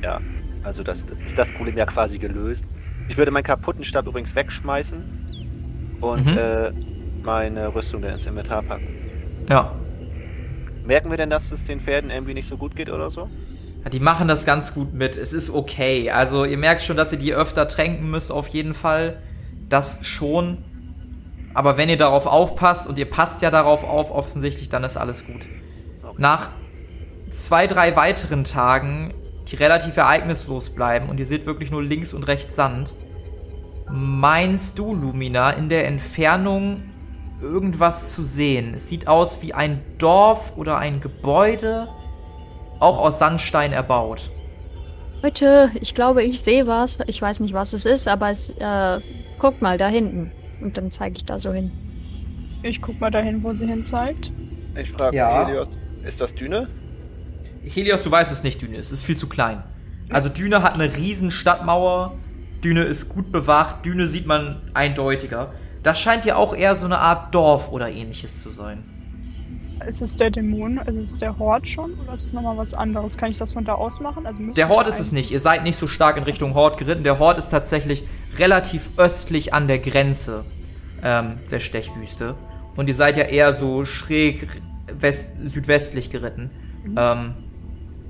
[0.01, 0.21] Ja,
[0.63, 2.63] also das ist das Problem ja quasi gelöst.
[3.09, 6.37] Ich würde meinen kaputten Stab übrigens wegschmeißen und Mhm.
[6.37, 6.71] äh,
[7.21, 8.87] meine Rüstung dann ins Inventar packen.
[9.49, 9.75] Ja.
[10.85, 13.29] Merken wir denn, dass es den Pferden irgendwie nicht so gut geht oder so?
[13.89, 15.17] Die machen das ganz gut mit.
[15.17, 16.11] Es ist okay.
[16.11, 19.21] Also ihr merkt schon, dass ihr die öfter tränken müsst, auf jeden Fall.
[19.69, 20.59] Das schon.
[21.53, 25.25] Aber wenn ihr darauf aufpasst und ihr passt ja darauf auf, offensichtlich, dann ist alles
[25.25, 25.47] gut.
[26.17, 26.49] Nach
[27.29, 29.13] zwei, drei weiteren Tagen,
[29.47, 32.93] die relativ ereignislos bleiben und ihr seht wirklich nur links und rechts Sand,
[33.89, 36.83] meinst du, Lumina, in der Entfernung
[37.41, 38.73] irgendwas zu sehen?
[38.75, 41.89] Es sieht aus wie ein Dorf oder ein Gebäude,
[42.81, 44.31] auch aus Sandstein erbaut.
[45.23, 46.99] Leute, ich glaube, ich sehe was.
[47.07, 48.99] Ich weiß nicht, was es ist, aber es, äh,
[49.39, 50.31] guck mal da hinten.
[50.61, 51.71] Und dann zeige ich da so hin.
[52.63, 54.31] Ich guck mal dahin, wo sie hin zeigt.
[54.75, 55.45] Ich frage Ja.
[55.45, 56.67] Helios, ist das Düne?
[57.63, 58.77] Helios, du weißt es nicht, Düne.
[58.77, 59.63] Es ist viel zu klein.
[60.09, 62.17] Also Düne hat eine riesen Stadtmauer.
[62.63, 63.85] Düne ist gut bewacht.
[63.85, 65.53] Düne sieht man eindeutiger.
[65.83, 68.83] Das scheint ja auch eher so eine Art Dorf oder ähnliches zu sein.
[69.87, 70.79] Ist es der Dämon?
[70.79, 71.93] Also ist es der Hort schon?
[71.99, 73.17] Oder ist es nochmal was anderes?
[73.17, 74.25] Kann ich das von da aus machen?
[74.25, 75.31] Also Der Hort ist es nicht.
[75.31, 77.03] Ihr seid nicht so stark in Richtung Hort geritten.
[77.03, 78.03] Der Hort ist tatsächlich
[78.37, 80.45] relativ östlich an der Grenze
[81.03, 82.35] ähm, der Stechwüste.
[82.75, 84.47] Und ihr seid ja eher so schräg
[84.99, 86.49] west südwestlich geritten.
[86.95, 87.33] Ähm,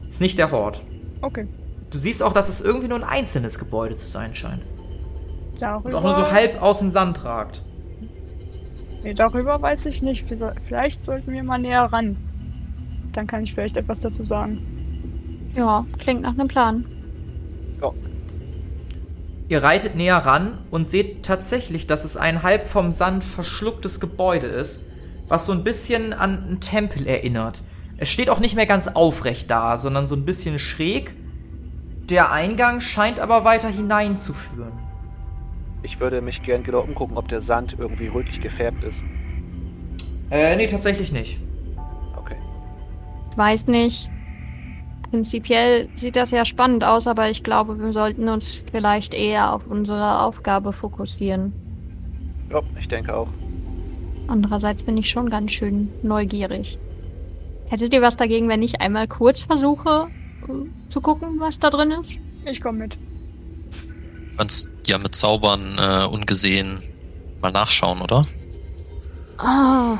[0.07, 0.83] ist nicht der Hort.
[1.21, 1.47] Okay.
[1.89, 4.63] Du siehst auch, dass es irgendwie nur ein einzelnes Gebäude zu sein scheint.
[5.59, 7.63] Darüber, Und auch nur so halb aus dem Sand ragt.
[9.03, 10.25] Nee, darüber weiß ich nicht.
[10.27, 12.17] Vielleicht- sollten wir mal näher ran.
[13.13, 15.51] Dann kann ich vielleicht etwas dazu sagen.
[15.55, 16.85] Ja, klingt nach einem Plan.
[19.49, 24.47] Ihr reitet näher ran und seht tatsächlich, dass es ein halb vom Sand verschlucktes Gebäude
[24.47, 24.85] ist,
[25.27, 27.61] was so ein bisschen an einen Tempel erinnert.
[27.97, 31.15] Es steht auch nicht mehr ganz aufrecht da, sondern so ein bisschen schräg.
[32.09, 34.71] Der Eingang scheint aber weiter hineinzuführen.
[35.83, 39.03] Ich würde mich gern genau umgucken, ob der Sand irgendwie rötlich gefärbt ist.
[40.29, 41.39] Äh, nee, tatsächlich nicht.
[42.15, 42.37] Okay.
[43.35, 44.09] Weiß nicht.
[45.09, 49.67] Prinzipiell sieht das ja spannend aus, aber ich glaube, wir sollten uns vielleicht eher auf
[49.67, 51.51] unsere Aufgabe fokussieren.
[52.49, 53.27] Ja, ich denke auch.
[54.27, 56.79] Andererseits bin ich schon ganz schön neugierig.
[57.65, 60.07] Hättet ihr was dagegen, wenn ich einmal kurz versuche
[60.47, 62.17] äh, zu gucken, was da drin ist?
[62.45, 62.97] Ich komme mit.
[64.31, 66.79] Du kannst ja mit Zaubern äh, ungesehen
[67.41, 68.25] mal nachschauen, oder?
[69.37, 69.97] Ah,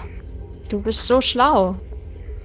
[0.69, 1.75] du bist so schlau.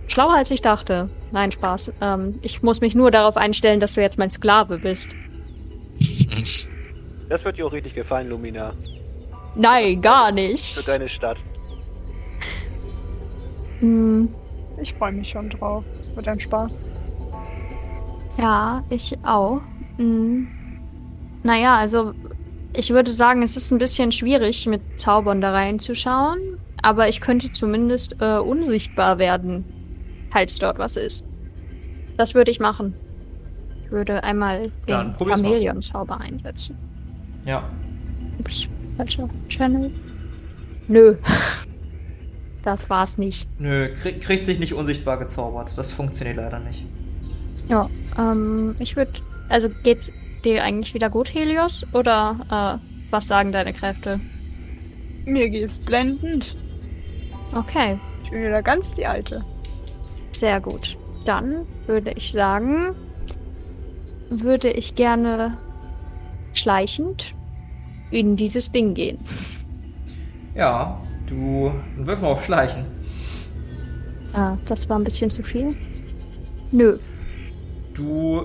[0.08, 1.10] Schlauer als ich dachte.
[1.32, 1.92] Nein, Spaß.
[2.00, 5.10] Ähm, ich muss mich nur darauf einstellen, dass du jetzt mein Sklave bist.
[7.28, 8.72] Das wird dir auch richtig gefallen, Lumina.
[9.56, 10.86] Nein, gar Für nicht.
[10.86, 11.38] deine Stadt.
[13.80, 14.28] Hm,
[14.80, 15.82] Ich freue mich schon drauf.
[15.98, 16.84] Es wird ein Spaß.
[18.38, 19.60] ja, ich auch.
[19.96, 20.46] Hm.
[21.46, 22.12] Naja, also
[22.74, 26.58] ich würde sagen, es ist ein bisschen schwierig, mit Zaubern da reinzuschauen.
[26.82, 29.64] Aber ich könnte zumindest äh, unsichtbar werden,
[30.30, 31.24] falls dort was ist.
[32.16, 32.94] Das würde ich machen.
[33.84, 35.28] Ich würde einmal Dann den.
[35.28, 36.76] Chamäleon-Zauber einsetzen.
[37.44, 37.62] Ja.
[38.40, 39.92] Ups, falscher Channel.
[40.88, 41.16] Nö.
[42.62, 43.48] Das war's nicht.
[43.60, 45.70] Nö, krieg, kriegst dich nicht unsichtbar gezaubert.
[45.76, 46.84] Das funktioniert leider nicht.
[47.68, 49.12] Ja, ähm, ich würde.
[49.48, 50.10] Also geht's
[50.44, 51.84] dir eigentlich wieder gut, Helios?
[51.92, 54.20] Oder äh, was sagen deine Kräfte?
[55.24, 56.56] Mir geht's blendend.
[57.54, 59.44] Okay, Ich bin wieder ganz die Alte.
[60.32, 60.96] sehr gut.
[61.24, 62.94] Dann würde ich sagen,
[64.30, 65.56] würde ich gerne
[66.52, 67.34] schleichend
[68.10, 69.18] in dieses Ding gehen.
[70.54, 72.84] Ja, du wirf mal auf Schleichen.
[74.32, 75.74] Ah, das war ein bisschen zu viel.
[76.70, 76.98] Nö.
[77.94, 78.44] Du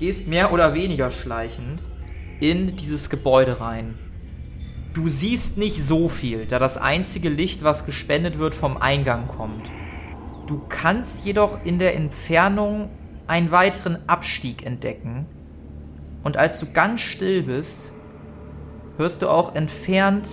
[0.00, 1.82] gehst mehr oder weniger schleichend
[2.40, 3.98] in dieses Gebäude rein.
[4.94, 9.70] Du siehst nicht so viel, da das einzige Licht, was gespendet wird, vom Eingang kommt.
[10.46, 12.88] Du kannst jedoch in der Entfernung
[13.26, 15.26] einen weiteren Abstieg entdecken.
[16.24, 17.92] Und als du ganz still bist,
[18.96, 20.26] hörst du auch entfernt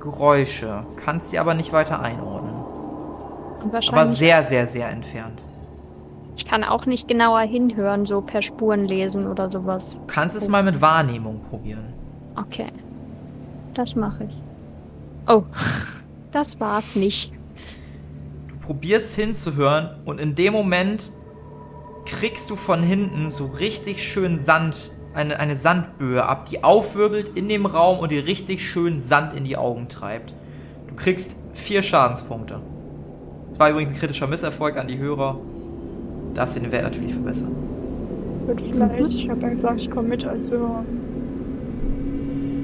[0.00, 2.54] Geräusche, kannst sie aber nicht weiter einordnen.
[3.88, 5.42] Aber sehr, sehr, sehr entfernt.
[6.36, 9.96] Ich kann auch nicht genauer hinhören, so per Spuren lesen oder sowas.
[9.96, 11.92] Du kannst es mal mit Wahrnehmung probieren.
[12.36, 12.68] Okay.
[13.74, 14.42] Das mache ich.
[15.28, 15.44] Oh,
[16.32, 17.32] das war's nicht.
[18.48, 21.10] Du probierst hinzuhören und in dem Moment
[22.04, 27.48] kriegst du von hinten so richtig schön Sand, eine, eine Sandböe ab, die aufwirbelt in
[27.48, 30.34] dem Raum und dir richtig schön Sand in die Augen treibt.
[30.88, 32.60] Du kriegst vier Schadenspunkte.
[33.50, 35.38] Das war übrigens ein kritischer Misserfolg an die Hörer.
[36.34, 37.54] Darfst den Wert natürlich verbessern.
[38.46, 39.12] Wird vielleicht.
[39.12, 40.56] Ich habe ja gesagt, ich komme mit, also.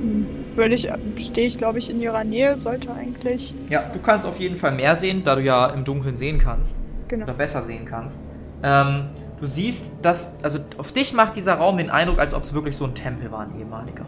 [0.03, 3.55] Hm, Würde ich, stehe ich glaube ich in ihrer Nähe, sollte eigentlich.
[3.71, 6.77] Ja, du kannst auf jeden Fall mehr sehen, da du ja im Dunkeln sehen kannst.
[7.09, 7.25] Genau.
[7.25, 8.21] oder besser sehen kannst.
[8.63, 9.05] Ähm,
[9.41, 12.77] du siehst, dass, also auf dich macht dieser Raum den Eindruck, als ob es wirklich
[12.77, 14.05] so ein Tempel war, ein ehemaliger.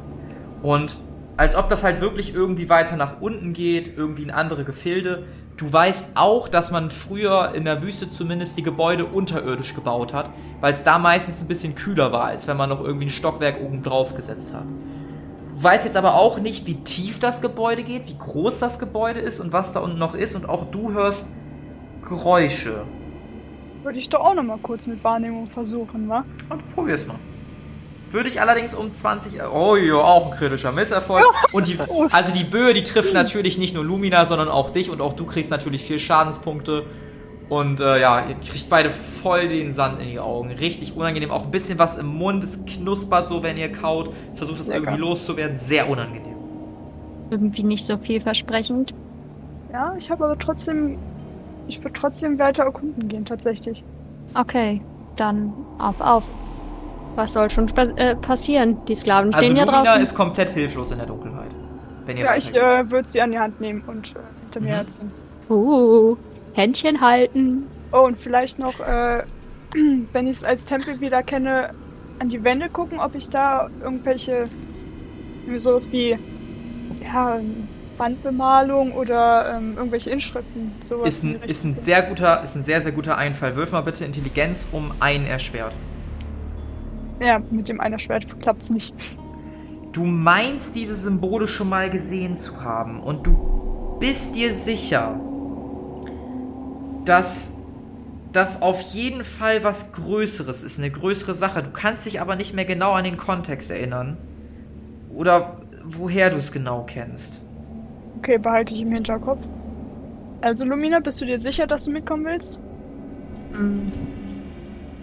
[0.63, 0.97] Und
[1.37, 5.25] als ob das halt wirklich irgendwie weiter nach unten geht, irgendwie in andere Gefilde.
[5.61, 10.31] Du weißt auch, dass man früher in der Wüste zumindest die Gebäude unterirdisch gebaut hat,
[10.63, 13.61] weil es da meistens ein bisschen kühler war, als wenn man noch irgendwie ein Stockwerk
[13.61, 14.65] oben drauf gesetzt hat.
[14.65, 19.21] Du weißt jetzt aber auch nicht, wie tief das Gebäude geht, wie groß das Gebäude
[19.21, 20.35] ist und was da unten noch ist.
[20.35, 21.29] Und auch du hörst
[22.09, 22.85] Geräusche.
[23.83, 26.25] Würde ich doch auch noch mal kurz mit Wahrnehmung versuchen, wa?
[26.49, 27.17] Und probier's mal.
[28.11, 29.41] Würde ich allerdings um 20.
[29.53, 31.25] Oh ja, auch ein kritischer Misserfolg.
[31.53, 31.79] Und die,
[32.11, 35.25] also die Böe, die trifft natürlich nicht nur Lumina, sondern auch dich und auch du
[35.27, 36.85] kriegst natürlich vier Schadenspunkte.
[37.49, 40.53] Und äh, ja, ihr kriegt beide voll den Sand in die Augen.
[40.53, 41.33] Richtig unangenehm.
[41.33, 42.45] Auch ein bisschen was im Mund.
[42.45, 44.13] Es knuspert so, wenn ihr kaut.
[44.37, 44.79] Versucht das Lecker.
[44.79, 45.59] irgendwie loszuwerden.
[45.59, 46.37] Sehr unangenehm.
[47.31, 48.95] Irgendwie nicht so vielversprechend.
[49.73, 50.99] Ja, ich habe aber trotzdem.
[51.67, 53.83] Ich würde trotzdem weiter erkunden gehen, tatsächlich.
[54.35, 54.81] Okay,
[55.17, 56.31] dann auf, auf.
[57.21, 58.79] Was soll schon äh, passieren?
[58.87, 60.03] Die Sklaven Also stehen ja Lumina draußen.
[60.03, 61.51] ist komplett hilflos in der Dunkelheit.
[62.07, 64.67] Wenn ihr Ja, ich äh, würde sie an die Hand nehmen und äh, hinter mir
[64.69, 64.73] Mhm.
[64.77, 65.13] herziehen.
[65.51, 66.17] Uh,
[66.55, 67.67] Händchen halten.
[67.93, 69.23] Oh, und vielleicht noch, äh,
[70.13, 71.75] wenn ich es als Tempel wieder kenne,
[72.21, 74.47] an die Wände gucken, ob ich da irgendwelche,
[75.59, 76.17] sowas wie,
[77.05, 77.39] ja,
[77.99, 81.07] Wandbemalung oder ähm, irgendwelche Inschriften, sowas.
[81.17, 83.57] ist in ein, die ist ein sehr guter, ist ein sehr, sehr guter Einfall.
[83.57, 85.77] Wirf mal bitte Intelligenz um einen erschwert.
[87.21, 88.95] Ja, mit dem einer Schwert klappt's nicht.
[89.93, 95.21] Du meinst diese Symbole schon mal gesehen zu haben und du bist dir sicher,
[97.05, 97.53] dass
[98.33, 101.63] das auf jeden Fall was Größeres ist, eine größere Sache.
[101.63, 104.17] Du kannst dich aber nicht mehr genau an den Kontext erinnern.
[105.13, 107.41] Oder woher du es genau kennst.
[108.19, 109.47] Okay, behalte ich im Hinterkopf.
[110.41, 112.59] Also, Lumina, bist du dir sicher, dass du mitkommen willst?
[113.53, 113.93] Hm.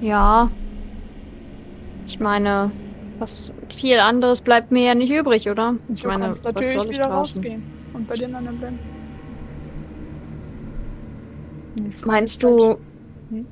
[0.02, 0.50] Ja.
[2.08, 2.72] Ich meine,
[3.20, 5.76] was viel anderes bleibt mir ja nicht übrig, oder?
[5.94, 7.44] Ich Du meine, kannst was natürlich soll ich wieder draußen?
[7.44, 8.80] rausgehen und bei den anderen bleiben.
[11.76, 12.78] Nee, Meinst du?
[13.30, 13.46] Hm?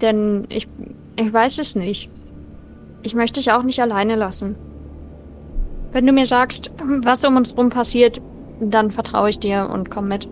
[0.00, 0.68] Denn ich,
[1.16, 2.10] ich weiß es nicht.
[3.02, 4.56] Ich möchte dich auch nicht alleine lassen.
[5.92, 8.20] Wenn du mir sagst, was um uns rum passiert,
[8.60, 10.28] Dann vertraue ich dir und komm mit.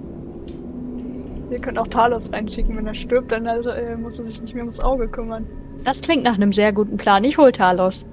[1.50, 4.62] Wir können auch Talos reinschicken, wenn er stirbt, dann äh, muss er sich nicht mehr
[4.62, 5.46] ums Auge kümmern.
[5.84, 7.24] Das klingt nach einem sehr guten Plan.
[7.24, 8.06] Ich hol Talos.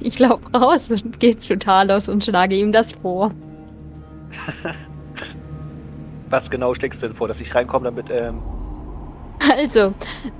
[0.00, 3.30] Ich lauf raus und gehe zu Talos und schlage ihm das vor.
[6.30, 8.38] Was genau schlägst du denn vor, dass ich reinkomme, damit, ähm,
[9.56, 9.92] Also,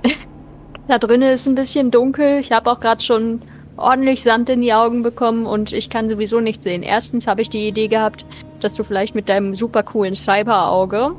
[0.87, 2.39] da drinnen ist ein bisschen dunkel.
[2.39, 3.41] Ich habe auch gerade schon
[3.77, 6.83] ordentlich Sand in die Augen bekommen und ich kann sowieso nicht sehen.
[6.83, 8.25] Erstens habe ich die Idee gehabt,
[8.59, 11.11] dass du vielleicht mit deinem super coolen Cyber-Auge.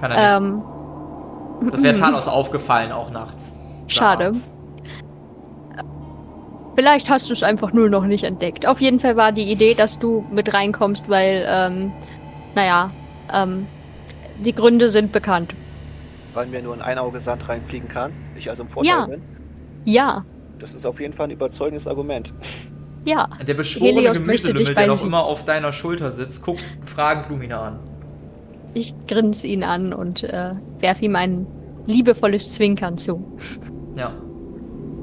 [0.00, 0.62] Kann er Ähm,
[1.60, 1.74] nicht.
[1.74, 3.56] Das wäre Talos aufgefallen, auch nachts.
[3.94, 4.32] Schade.
[6.76, 8.66] Vielleicht hast du es einfach nur noch nicht entdeckt.
[8.66, 11.92] Auf jeden Fall war die Idee, dass du mit reinkommst, weil, ähm,
[12.56, 12.90] naja,
[13.32, 13.66] ähm,
[14.44, 15.54] die Gründe sind bekannt.
[16.32, 18.12] weil mir nur in ein Auge Sand reinfliegen kann.
[18.34, 19.06] Ich also im Vorteil Ja.
[19.06, 19.22] bin.
[19.84, 20.24] Ja,
[20.58, 22.34] Das ist auf jeden Fall ein überzeugendes Argument.
[23.04, 23.28] ja.
[23.46, 27.60] Der beschworene Helios Gemüselümmel, bei der noch immer auf deiner Schulter sitzt, guckt fragend Lumina
[27.68, 27.78] an.
[28.74, 31.46] Ich grinse ihn an und äh, werfe ihm ein
[31.86, 33.24] liebevolles Zwinkern zu.
[33.96, 34.12] Ja.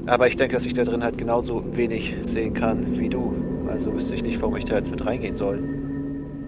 [0.06, 3.34] Aber ich denke, dass ich da drin halt genauso wenig sehen kann wie du.
[3.68, 5.62] Also wüsste ich nicht, warum ich da jetzt mit reingehen soll.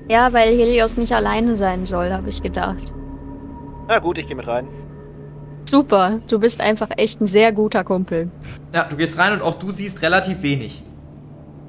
[0.09, 2.93] Ja, weil Helios nicht alleine sein soll, habe ich gedacht.
[3.89, 4.69] Na gut, ich gehe mit rein.
[5.67, 8.31] Super, du bist einfach echt ein sehr guter Kumpel.
[8.75, 10.83] Ja, du gehst rein und auch du siehst relativ wenig.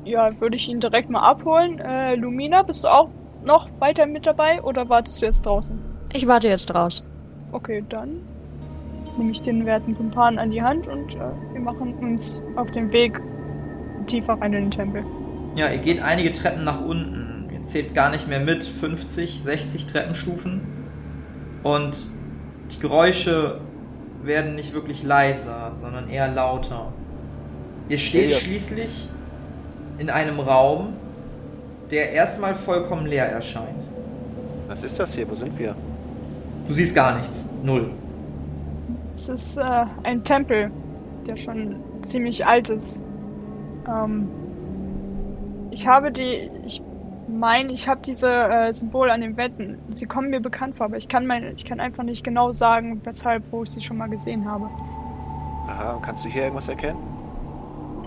[0.04, 1.80] Ja, würde ich ihn direkt mal abholen.
[1.80, 3.10] Äh, Lumina, bist du auch
[3.44, 5.80] noch weiter mit dabei oder wartest du jetzt draußen?
[6.14, 7.06] Ich warte jetzt raus.
[7.52, 8.22] Okay, dann
[9.18, 11.20] nehme ich den werten Kumpan an die Hand und äh,
[11.54, 13.20] wir machen uns auf den Weg
[14.08, 15.04] tiefer rein in den Tempel.
[15.56, 17.48] Ja, ihr geht einige Treppen nach unten.
[17.52, 18.64] Ihr zählt gar nicht mehr mit.
[18.64, 20.62] 50, 60 Treppenstufen.
[21.64, 22.06] Und
[22.72, 23.62] die Geräusche
[24.24, 26.92] werden nicht wirklich leiser, sondern eher lauter.
[27.90, 28.38] Ihr steht Ja.
[28.38, 29.10] schließlich
[29.98, 30.94] in einem Raum,
[31.92, 33.70] der erstmal vollkommen leer erscheint.
[34.68, 35.30] Was ist das hier?
[35.30, 35.76] Wo sind wir?
[36.68, 37.50] Du siehst gar nichts.
[37.64, 37.92] Null.
[39.16, 40.70] Es ist äh, ein Tempel,
[41.26, 43.02] der schon ziemlich alt ist.
[43.88, 44.28] Ähm,
[45.72, 46.84] ich habe die, ich
[47.30, 49.78] meine, ich habe diese äh, Symbole an den Wänden.
[49.96, 53.00] Sie kommen mir bekannt vor, aber ich kann mein, ich kann einfach nicht genau sagen,
[53.06, 54.70] weshalb, wo ich sie schon mal gesehen habe.
[55.70, 57.00] Aha, und kannst du hier irgendwas erkennen?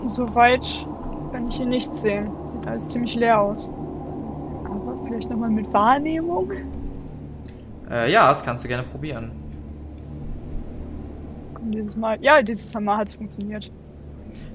[0.05, 0.85] Soweit
[1.31, 2.29] kann ich hier nichts sehen.
[2.45, 3.71] Sieht alles ziemlich leer aus.
[4.63, 6.51] Aber vielleicht nochmal mit Wahrnehmung?
[7.89, 9.38] Äh, ja, das kannst du gerne probieren.
[11.69, 12.17] Komm, dieses Mal.
[12.21, 13.69] Ja, dieses Mal hat es funktioniert.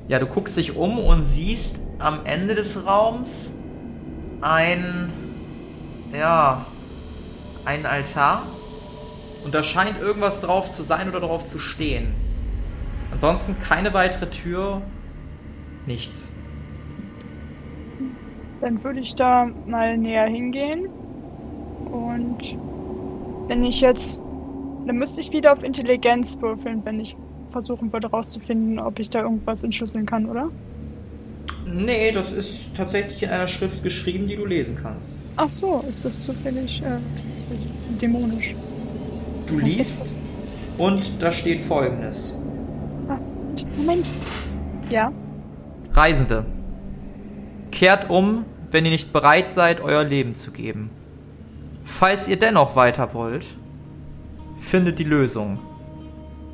[0.08, 3.52] Ja, du guckst dich um und siehst am Ende des Raums
[4.40, 5.12] ein,
[6.12, 6.66] ja,
[7.64, 8.42] ein Altar.
[9.44, 12.14] Und da scheint irgendwas drauf zu sein oder drauf zu stehen.
[13.12, 14.82] Ansonsten keine weitere Tür,
[15.86, 16.32] nichts.
[18.60, 20.88] Dann würde ich da mal näher hingehen.
[21.92, 22.58] Und
[23.46, 24.20] wenn ich jetzt.
[24.86, 27.16] Dann müsste ich wieder auf Intelligenz würfeln, wenn ich
[27.50, 30.50] versuchen würde rauszufinden, ob ich da irgendwas entschlüsseln kann, oder?
[31.66, 35.12] Nee, das ist tatsächlich in einer Schrift geschrieben, die du lesen kannst.
[35.36, 36.98] Ach so, ist das zufällig äh,
[37.34, 37.66] zufällig
[38.00, 38.54] dämonisch.
[39.46, 40.14] Du liest
[40.78, 42.38] und da steht folgendes.
[43.76, 44.06] Moment.
[44.90, 45.12] Ja.
[45.92, 46.44] Reisende,
[47.70, 50.90] kehrt um, wenn ihr nicht bereit seid, euer Leben zu geben.
[51.84, 53.46] Falls ihr dennoch weiter wollt,
[54.56, 55.58] findet die Lösung.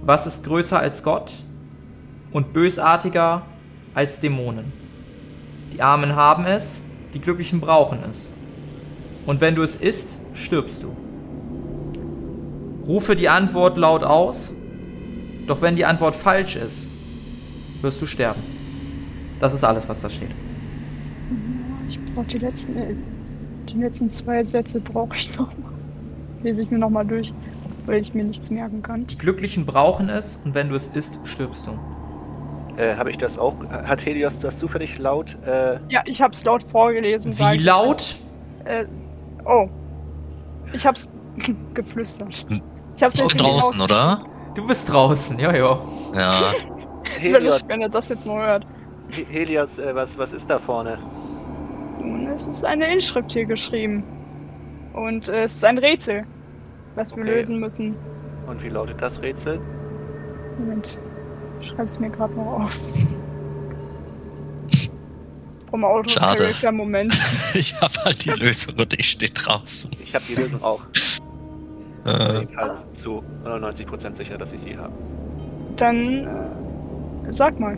[0.02, 1.32] Was ist größer als Gott
[2.32, 3.42] und bösartiger
[3.94, 4.72] als Dämonen?
[5.72, 6.82] Die Armen haben es,
[7.14, 8.32] die Glücklichen brauchen es.
[9.26, 10.96] Und wenn du es isst, stirbst du.
[12.86, 14.54] Rufe die Antwort laut aus,
[15.46, 16.88] doch wenn die Antwort falsch ist,
[17.82, 18.42] wirst du sterben.
[19.38, 20.34] Das ist alles, was da steht.
[21.88, 22.76] Ich brauche die letzten.
[22.76, 22.94] Äh,
[23.68, 25.72] die letzten zwei Sätze brauche ich noch mal.
[26.42, 27.32] Lese ich mir noch mal durch,
[27.90, 29.06] weil ich mir nichts merken kann.
[29.06, 32.80] Die Glücklichen brauchen es und wenn du es isst, stirbst du.
[32.80, 33.56] Äh, habe ich das auch?
[33.68, 35.36] Hat Helios das zufällig laut?
[35.44, 37.36] Äh, Ja, ich hab's laut vorgelesen.
[37.38, 38.16] Wie laut?
[38.64, 38.84] Äh,
[39.44, 39.68] oh.
[40.72, 41.10] Ich hab's
[41.74, 42.46] geflüstert.
[42.48, 42.62] Hm.
[42.96, 44.24] Ich hab's jetzt draußen, oder?
[44.54, 45.38] Du bist draußen.
[45.38, 45.52] Ja.
[47.18, 48.64] Es wäre Helios, lustig, wenn er das jetzt noch hört.
[49.10, 50.96] He- Helios äh, was, was ist da vorne?
[52.00, 54.04] Nun, es ist eine Inschrift hier geschrieben.
[54.92, 56.24] Und äh, es ist ein Rätsel,
[56.94, 57.34] was wir Okay.
[57.34, 57.94] lösen müssen.
[58.46, 59.60] Und wie lautet das Rätsel?
[60.58, 60.98] Moment.
[61.60, 62.94] Ich schreib's mir gerade noch auf.
[65.70, 66.44] Vom Auto Schade.
[66.72, 67.12] Moment.
[67.54, 69.90] Ich habe halt die Lösung und ich stehe draußen.
[70.02, 70.80] Ich habe die Lösung auch.
[72.06, 74.94] Äh, Jedenfalls zu 99% sicher, dass ich sie habe.
[75.76, 76.26] Dann
[77.26, 77.76] äh, sag mal.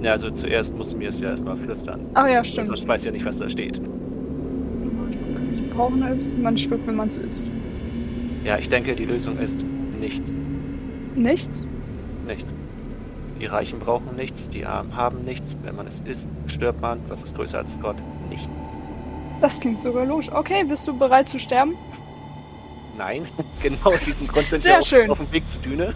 [0.00, 2.06] Ja, also zuerst mussten wir es ja erstmal flüstern.
[2.14, 2.68] Ach ja, stimmt.
[2.68, 3.78] Sonst weiß ich ja nicht, was da steht.
[5.68, 7.52] brauchen es, man stirbt, wenn man es isst.
[8.44, 9.58] Ja, ich denke, die Lösung ist
[9.98, 10.30] nichts.
[11.14, 11.70] Nichts?
[12.26, 12.54] Nichts.
[13.40, 15.56] Die Reichen brauchen nichts, die Armen haben nichts.
[15.62, 17.00] Wenn man es isst, stirbt man.
[17.08, 17.96] Was ist größer als Gott?
[18.28, 18.48] Nicht.
[19.40, 20.30] Das klingt sogar logisch.
[20.30, 21.74] Okay, bist du bereit zu sterben?
[22.96, 23.26] Nein,
[23.62, 25.10] genau aus diesem Grund sind Sehr wir auf, schön.
[25.10, 25.94] auf dem Weg zur Düne.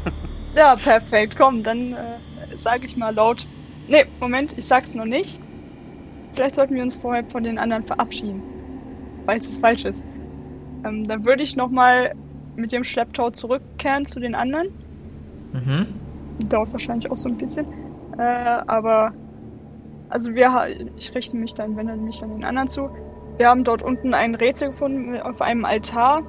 [0.57, 1.37] Ja, perfekt.
[1.37, 3.47] Komm, dann äh, sage ich mal laut.
[3.87, 5.41] Nee, Moment, ich sag's noch nicht.
[6.33, 8.43] Vielleicht sollten wir uns vorher von den anderen verabschieden.
[9.25, 10.07] Falls es falsch ist.
[10.85, 12.15] Ähm, dann würde ich nochmal
[12.59, 14.69] mit dem Schlepptau zurückkehren zu den anderen.
[15.53, 15.87] Mhm.
[16.49, 17.67] Dauert wahrscheinlich auch so ein bisschen.
[18.19, 19.13] Äh, aber
[20.09, 22.91] also wir ha- ich richte mich dann, wende mich dann den anderen zu.
[23.37, 26.23] Wir haben dort unten ein Rätsel gefunden auf einem Altar.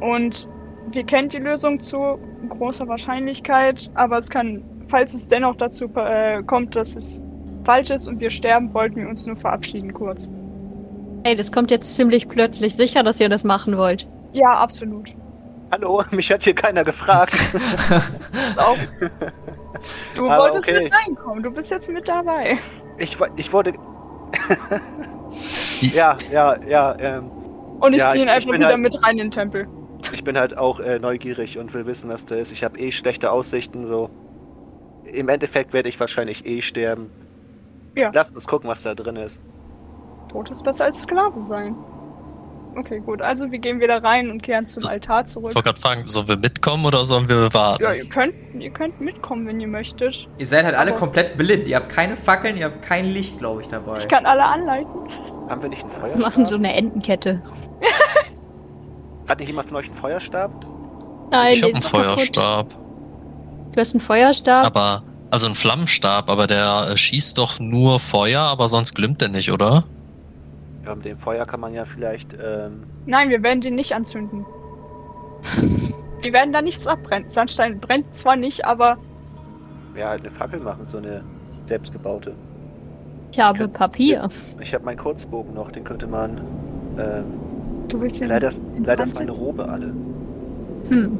[0.00, 0.48] Und
[0.90, 2.18] wir kennen die Lösung zu
[2.48, 7.24] großer Wahrscheinlichkeit, aber es kann, falls es dennoch dazu äh, kommt, dass es
[7.64, 10.30] falsch ist und wir sterben, wollten wir uns nur verabschieden kurz.
[11.22, 12.74] Ey, das kommt jetzt ziemlich plötzlich.
[12.74, 14.08] Sicher, dass ihr das machen wollt.
[14.32, 15.14] Ja, absolut.
[15.72, 17.34] Hallo, mich hat hier keiner gefragt.
[20.14, 20.84] Du Aber wolltest okay.
[20.84, 22.56] mit reinkommen, du bist jetzt mit dabei.
[22.98, 23.72] Ich, ich wurde.
[25.80, 26.94] ja, ja, ja.
[27.00, 27.28] Ähm,
[27.80, 29.66] Und ich Ja, ziehe ihn einfach wieder halt- mit rein in den Tempel.
[30.12, 32.52] ich bin halt auch äh, neugierig und will wissen, was da ist.
[32.52, 33.86] Ich habe eh schlechte Aussichten.
[33.86, 34.08] So.
[35.04, 37.10] Im Endeffekt werde ich wahrscheinlich eh sterben.
[37.96, 38.10] Ja.
[38.14, 39.40] Lasst uns gucken, was da drin ist.
[40.30, 41.74] Tod ist besser als Sklave sein.
[42.76, 43.20] Okay, gut.
[43.20, 45.54] Also wir gehen wieder rein und kehren zum So, Altar Ich zurück.
[45.54, 47.82] wollte gerade fragen, sollen wir mitkommen oder sollen wir warten?
[47.82, 50.26] Ja, ihr könnt, ihr könnt mitkommen, wenn ihr möchtet.
[50.38, 51.68] Ihr seid halt alle Aber- komplett blind.
[51.68, 53.98] Ihr habt keine Fackeln, ihr habt kein Licht, glaube ich, dabei.
[53.98, 54.88] Ich kann alle anleiten.
[55.48, 56.20] Haben wir nicht einen Wir Feuerstab?
[56.22, 57.42] machen so eine Entenkette.
[59.28, 60.50] Hat nicht jemand von euch einen Feuerstab?
[61.30, 62.06] Nein, ich habe einen ist kaputt.
[62.16, 62.74] Feuerstab,
[63.74, 64.66] Du hast einen Feuerstab?
[64.66, 69.28] aber also einen Flammenstab, aber der äh, schießt doch nur Feuer, aber sonst glimmt der
[69.30, 69.84] nicht, oder?
[70.84, 72.34] Ja, mit dem Feuer kann man ja vielleicht.
[72.34, 74.44] Ähm, Nein, wir werden den nicht anzünden.
[76.20, 77.28] wir werden da nichts abbrennen.
[77.30, 78.98] Sandstein brennt zwar nicht, aber
[79.96, 81.22] ja, halt eine Fackel machen, so eine
[81.66, 82.34] selbstgebaute.
[83.30, 84.28] Ich habe Papier.
[84.60, 86.40] Ich habe meinen Kurzbogen noch, den könnte man.
[86.98, 87.24] Ähm,
[87.88, 88.28] du willst den.
[88.28, 89.32] leider, in leider ist meine?
[89.32, 89.92] Robe alle.
[90.88, 91.18] Hm.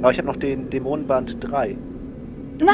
[0.00, 1.76] Aber ich habe noch den Dämonenband 3.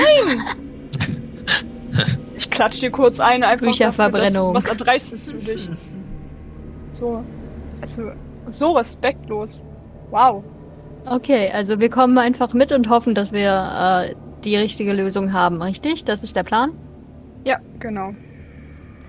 [2.36, 3.66] Ich klatsch dir kurz ein, einfach.
[3.66, 4.52] Bücherverbrennung.
[4.52, 5.70] Dafür, dass, was erdreistest du dich?
[6.95, 7.24] So.
[7.80, 8.12] Also,
[8.47, 9.64] so respektlos.
[10.11, 10.45] Wow.
[11.07, 13.51] Okay, also wir kommen einfach mit und hoffen, dass wir
[14.11, 14.14] äh,
[14.45, 16.05] die richtige Lösung haben, richtig?
[16.05, 16.70] Das ist der Plan?
[17.45, 18.14] Ja, genau.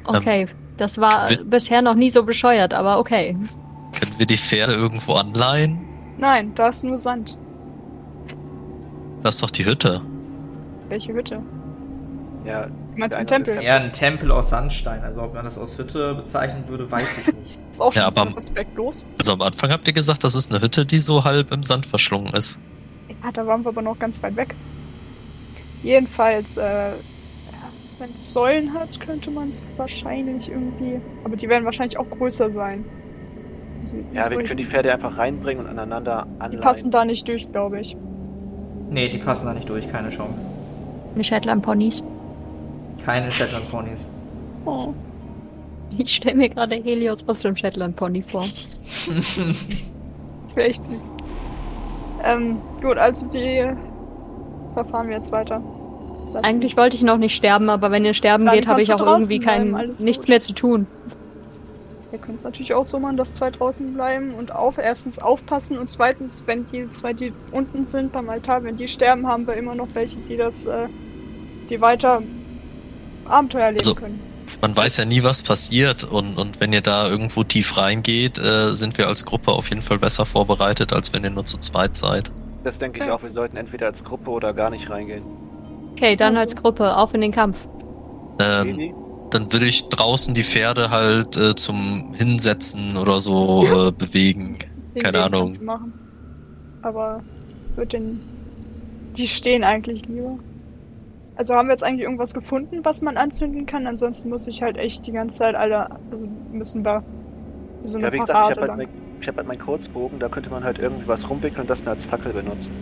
[0.07, 3.37] Okay, das war wir- bisher noch nie so bescheuert, aber okay.
[3.99, 5.79] Können wir die Pferde irgendwo anleihen?
[6.17, 7.37] Nein, da ist nur Sand.
[9.21, 10.01] Das ist doch die Hütte.
[10.89, 11.41] Welche Hütte?
[12.45, 13.55] Ja, meinst Einer den Tempel?
[13.55, 15.03] ist Eher ein Tempel aus Sandstein.
[15.03, 17.59] Also ob man das aus Hütte bezeichnen würde, weiß ich nicht.
[17.71, 19.05] Ist auch schon Ja, aber- respektlos.
[19.17, 21.85] Also am Anfang habt ihr gesagt, das ist eine Hütte, die so halb im Sand
[21.85, 22.61] verschlungen ist.
[23.23, 24.55] Ja, da waren wir aber noch ganz weit weg.
[25.83, 26.91] Jedenfalls, äh,
[27.99, 30.99] wenn es Säulen hat, könnte man es wahrscheinlich irgendwie.
[31.23, 32.85] Aber die werden wahrscheinlich auch größer sein.
[33.81, 36.61] Also, ja wir können die Pferde einfach reinbringen und aneinander die anleihen.
[36.61, 37.95] passen da nicht durch, glaube ich.
[38.89, 40.47] Nee, die passen da nicht durch, keine Chance.
[41.15, 42.03] Die Shetland Ponys.
[43.05, 44.09] Keine Shetland Ponys.
[44.65, 44.93] Oh.
[45.97, 48.45] Ich stelle mir gerade Helios aus dem Shetland Pony vor.
[50.47, 51.11] Das wäre echt süß.
[52.23, 53.65] Ähm, gut, also wie
[54.73, 55.61] verfahren wir jetzt weiter?
[56.33, 58.93] Lassen- Eigentlich wollte ich noch nicht sterben, aber wenn ihr sterben Dann geht, habe ich
[58.93, 60.29] auch irgendwie kein nichts gut.
[60.29, 60.87] mehr zu tun.
[62.11, 65.77] Wir können es natürlich auch so machen, dass zwei draußen bleiben und auf erstens aufpassen
[65.77, 69.55] und zweitens, wenn die zwei, die unten sind beim Altar, wenn die sterben, haben wir
[69.55, 70.87] immer noch welche, die das, äh,
[71.69, 72.21] die weiter
[73.25, 74.19] Abenteuer leben Also- können.
[74.61, 78.69] Man weiß ja nie, was passiert und, und wenn ihr da irgendwo tief reingeht, äh,
[78.73, 81.95] sind wir als Gruppe auf jeden Fall besser vorbereitet, als wenn ihr nur zu zweit
[81.95, 82.31] seid.
[82.63, 83.21] Das denke ich auch.
[83.23, 85.23] Wir sollten entweder als Gruppe oder gar nicht reingehen.
[85.93, 86.41] Okay, dann Also.
[86.41, 87.67] als Gruppe, auf in den Kampf.
[88.39, 88.93] Ähm,
[89.31, 94.57] dann würde ich draußen die Pferde halt äh, zum Hinsetzen oder so äh, bewegen.
[94.93, 95.53] Den keine Weg Ahnung.
[95.63, 95.93] Machen.
[96.83, 97.23] Aber
[97.75, 98.21] wird den.
[99.17, 100.37] Die stehen eigentlich lieber.
[101.35, 103.87] Also haben wir jetzt eigentlich irgendwas gefunden, was man anzünden kann?
[103.87, 105.89] Ansonsten muss ich halt echt die ganze Zeit alle.
[106.11, 107.03] Also müssen wir
[107.83, 110.19] so eine Ja, wie gesagt, ich Parade habe halt, mein, ich hab halt meinen Kurzbogen,
[110.19, 112.73] da könnte man halt irgendwie was rumwickeln und das dann als Fackel benutzen.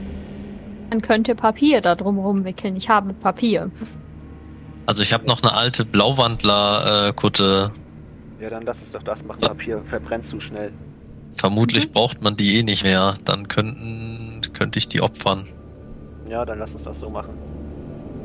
[0.91, 2.76] Dann könnt ihr Papier da drum rumwickeln.
[2.76, 3.72] Ich habe Papier.
[4.86, 7.72] Also ich habe noch eine alte Blauwandler-Kutte.
[8.39, 9.39] Ja, dann lass es doch das machen.
[9.41, 10.72] Papier verbrennt zu schnell.
[11.38, 11.91] Vermutlich Mhm.
[11.93, 13.16] braucht man die eh nicht mehr.
[13.26, 15.45] Dann könnten, könnte ich die opfern.
[16.30, 17.34] Ja, dann lass uns das so machen.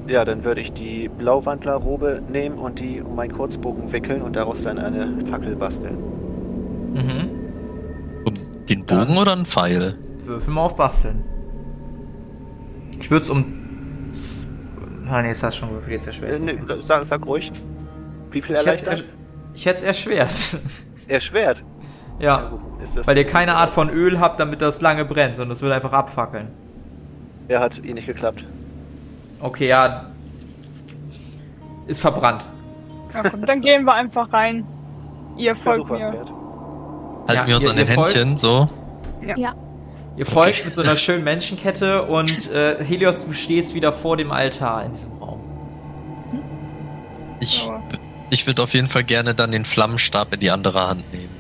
[0.09, 4.63] Ja, dann würde ich die Blauwandlerrobe nehmen und die um meinen Kurzbogen wickeln und daraus
[4.63, 5.99] dann eine Fackel basteln.
[6.95, 7.39] Mhm.
[8.87, 9.95] Bogen oder ein Pfeil?
[10.23, 11.25] Würfel mal auf Basteln.
[12.99, 13.45] Ich würde es um.
[15.11, 17.53] Ah, nee, jetzt hast du schon gewürfelt, jetzt erschwert Äh, nee, sag, sag ruhig.
[18.31, 19.05] Wie viel Ich hätte erleichtert?
[19.55, 20.35] es erschwert.
[21.09, 21.65] Erschwert.
[22.19, 22.53] ja.
[22.83, 25.63] Ist das Weil ihr keine Art von Öl habt, damit das lange brennt, sondern es
[25.63, 26.49] würde einfach abfackeln.
[27.49, 28.45] Er hat eh nicht geklappt.
[29.41, 30.07] Okay, ja.
[31.87, 32.45] Ist verbrannt.
[33.15, 34.67] Ja, komm, dann gehen wir einfach rein.
[35.37, 36.01] Ihr folgt mir.
[36.01, 36.33] Halten
[37.33, 38.67] Ja, wir uns ihr- an den ihr folgt- Händchen, so.
[39.37, 39.55] Ja.
[40.17, 44.33] Ihr folgt mit so einer schönen Menschenkette und äh, Helios, du stehst wieder vor dem
[44.33, 45.41] Altar in diesem Raum.
[47.41, 47.69] Ich,
[48.31, 51.33] ich würde auf jeden Fall gerne dann den Flammenstab in die andere Hand nehmen.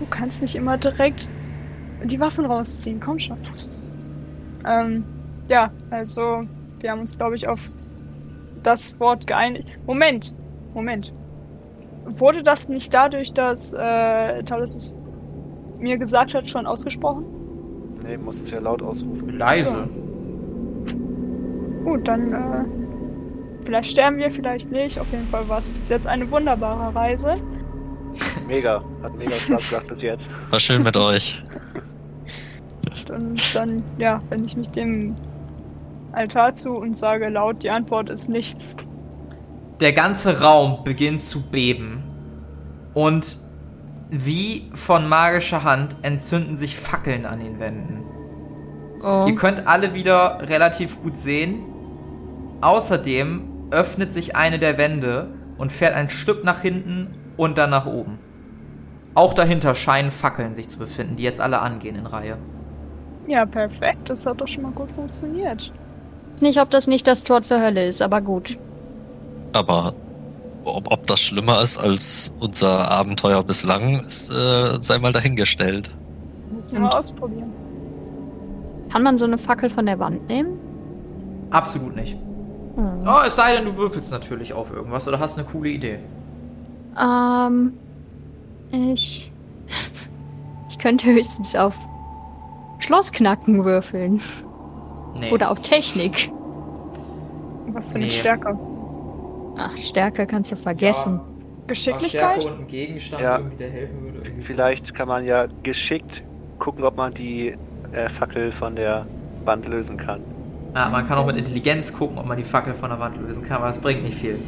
[0.00, 1.28] du kannst nicht immer direkt
[2.02, 3.00] die Waffen rausziehen.
[3.00, 3.38] Komm schon.
[4.66, 5.04] Ähm,
[5.48, 6.42] ja, also
[6.84, 7.70] wir haben uns, glaube ich, auf
[8.62, 9.66] das Wort geeinigt.
[9.86, 10.34] Moment,
[10.74, 11.12] Moment.
[12.04, 14.98] Wurde das nicht dadurch, dass äh, Talos es
[15.78, 17.24] mir gesagt hat, schon ausgesprochen?
[18.06, 19.30] Nee, muss es ja laut ausrufen.
[19.38, 19.88] Leise.
[21.84, 22.64] Gut, dann äh,
[23.64, 25.00] vielleicht sterben wir, vielleicht nicht.
[25.00, 27.36] Auf jeden Fall war es bis jetzt eine wunderbare Reise.
[28.46, 28.84] Mega.
[29.02, 30.30] Hat mega Spaß gemacht bis jetzt.
[30.50, 31.42] War schön mit euch.
[33.08, 35.14] Und dann, ja, wenn ich mich dem
[36.14, 38.76] Altar zu und sage laut, die Antwort ist nichts.
[39.80, 42.02] Der ganze Raum beginnt zu beben.
[42.94, 43.36] Und
[44.10, 48.04] wie von magischer Hand entzünden sich Fackeln an den Wänden.
[49.02, 49.26] Oh.
[49.26, 51.60] Ihr könnt alle wieder relativ gut sehen.
[52.60, 57.86] Außerdem öffnet sich eine der Wände und fährt ein Stück nach hinten und dann nach
[57.86, 58.18] oben.
[59.14, 62.38] Auch dahinter scheinen Fackeln sich zu befinden, die jetzt alle angehen in Reihe.
[63.26, 64.10] Ja, perfekt.
[64.10, 65.72] Das hat doch schon mal gut funktioniert.
[66.40, 68.58] Nicht, ob das nicht das Tor zur Hölle ist, aber gut.
[69.52, 69.94] Aber
[70.64, 75.94] ob, ob das schlimmer ist als unser Abenteuer bislang, ist, äh, sei mal dahingestellt.
[76.52, 77.52] Müssen wir mal ausprobieren.
[78.90, 80.58] Kann man so eine Fackel von der Wand nehmen?
[81.50, 82.16] Absolut nicht.
[82.76, 83.00] Hm.
[83.06, 85.98] Oh, es sei denn, du würfelst natürlich auf irgendwas oder hast eine coole Idee.
[87.00, 87.72] Ähm,
[88.72, 89.30] ich.
[90.70, 91.74] Ich könnte höchstens auf
[92.80, 94.20] Schlossknacken würfeln.
[95.18, 95.30] Nee.
[95.32, 96.30] Oder auf Technik.
[97.68, 98.10] Was für eine Nee.
[98.12, 98.58] Stärke?
[99.56, 101.20] Ach, Stärke kannst du vergessen.
[101.66, 102.44] Geschicklichkeit?
[102.44, 103.38] und ein Gegenstand Ja.
[103.38, 104.18] irgendwie, der helfen würde.
[104.24, 106.22] Irgendwie Vielleicht kann man ja geschickt
[106.58, 107.54] gucken, ob man die
[107.92, 109.06] äh, Fackel von der
[109.44, 110.20] Wand lösen kann.
[110.74, 113.44] Ja, man kann auch mit Intelligenz gucken, ob man die Fackel von der Wand lösen
[113.44, 114.38] kann, aber es bringt nicht viel.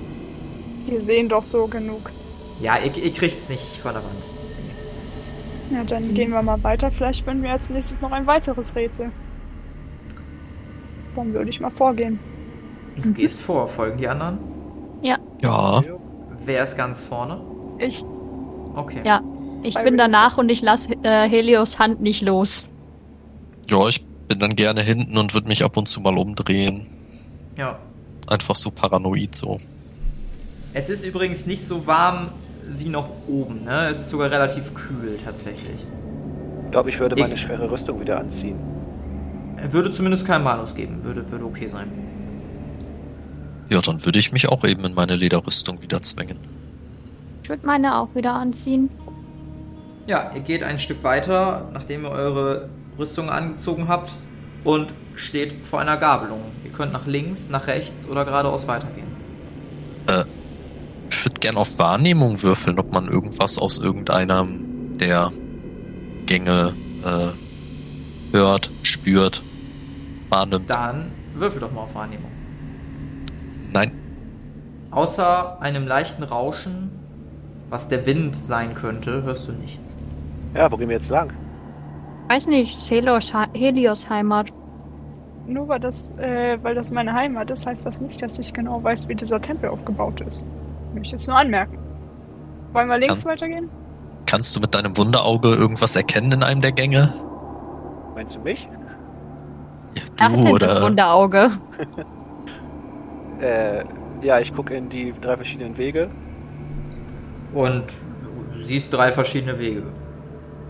[0.86, 2.10] Wir sehen doch so genug.
[2.60, 4.26] Ja, ihr, ihr kriegt's nicht von der Wand.
[5.70, 5.76] Nee.
[5.76, 6.90] Ja, dann gehen wir mal weiter.
[6.90, 9.10] Vielleicht finden wir als nächstes noch ein weiteres Rätsel.
[11.16, 12.18] Dann würde ich mal vorgehen.
[13.02, 14.38] Du gehst vor, folgen die anderen.
[15.42, 15.82] Ja,
[16.44, 17.40] Wer ist ganz vorne?
[17.78, 18.04] Ich,
[18.74, 19.00] Okay.
[19.04, 19.20] Ja.
[19.62, 22.70] Ich bin danach und ich lasse äh, Helios Hand nicht los.
[23.68, 26.86] ja, ich bin dann gerne hinten und würde mich ab und zu mal umdrehen.
[27.56, 27.78] ja.
[28.28, 29.58] Einfach so paranoid so.
[30.74, 32.28] Es ist übrigens nicht so warm
[32.76, 33.88] wie noch oben, ne?
[33.90, 35.86] Es ist sogar relativ kühl tatsächlich.
[36.64, 38.56] Ich glaube, ich würde Ich- meine schwere Rüstung wieder anziehen.
[39.70, 41.90] Würde zumindest keinen Malus geben, würde, würde okay sein.
[43.68, 46.38] Ja, dann würde ich mich auch eben in meine Lederrüstung wieder zwängen.
[47.42, 48.90] Ich würde meine auch wieder anziehen.
[50.07, 54.12] Ja, ihr geht ein Stück weiter, nachdem ihr eure Rüstung angezogen habt
[54.62, 56.42] und steht vor einer Gabelung.
[56.64, 59.07] Ihr könnt nach links, nach rechts oder geradeaus weitergehen.
[61.11, 65.30] Ich würde gern auf Wahrnehmung würfeln, ob man irgendwas aus irgendeinem der
[66.26, 69.42] Gänge äh, hört, spürt,
[70.30, 70.68] wahrnimmt.
[70.70, 72.30] Dann würfel doch mal auf Wahrnehmung.
[73.72, 73.92] Nein,
[74.92, 76.90] Außer einem leichten Rauschen,
[77.68, 79.96] was der Wind sein könnte, hörst du nichts.
[80.54, 81.32] Ja, wo gehen wir jetzt lang?
[82.28, 84.50] Weiß nicht, Helios, Helios Heimat.
[85.46, 88.82] nur weil das, äh, weil das meine Heimat ist, heißt das nicht, dass ich genau
[88.82, 90.46] weiß, wie dieser Tempel aufgebaut ist.
[90.90, 91.78] Ich möchte es nur anmerken.
[92.72, 93.68] Wollen wir links Kann- weitergehen?
[94.24, 97.12] kannst du mit deinem Wunderauge irgendwas erkennen in einem der Gänge?
[98.14, 98.68] Meinst du mich?
[99.97, 100.82] Ja, Ach, du das oder?
[100.86, 101.51] Wunderauge.
[103.38, 103.84] Äh,
[104.22, 106.09] ja, ich gucke in die drei verschiedenen Wege.
[107.53, 107.84] Und
[108.55, 109.82] du siehst drei verschiedene Wege.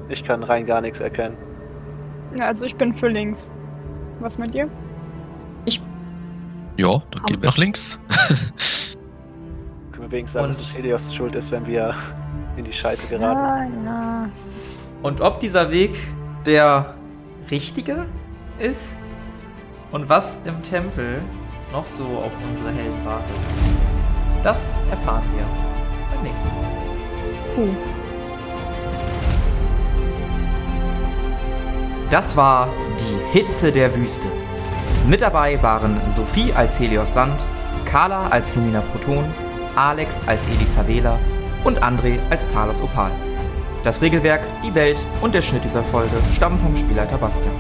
[0.09, 1.37] Ich kann rein gar nichts erkennen.
[2.37, 3.53] Ja, also ich bin für links.
[4.18, 4.68] Was mit dir?
[6.79, 8.03] Ja, dann gehen wir nach links.
[9.93, 11.95] Können wir wenigstens sagen, Und- dass es Helios schuld ist, wenn wir
[12.57, 13.85] in die Scheiße geraten.
[13.85, 13.91] Ja,
[14.24, 14.29] ja.
[15.03, 15.95] Und ob dieser Weg
[16.45, 16.95] der
[17.51, 18.07] richtige
[18.59, 18.97] ist
[19.93, 21.22] und was im Tempel
[21.72, 23.37] noch so auf unsere Helden wartet,
[24.43, 24.59] das
[24.91, 25.45] erfahren wir
[26.14, 26.70] beim nächsten Mal.
[27.55, 27.68] Puh.
[32.11, 32.68] Das war
[33.01, 34.28] die Hitze der Wüste.
[35.09, 37.45] Mit dabei waren Sophie als Helios Sand,
[37.84, 39.24] Carla als Lumina Proton,
[39.74, 41.18] Alex als Elisabela
[41.64, 43.11] und André als Talos Opal.
[43.84, 47.55] Das Regelwerk, die Welt und der Schnitt dieser Folge stammen vom Spielleiter Bastian.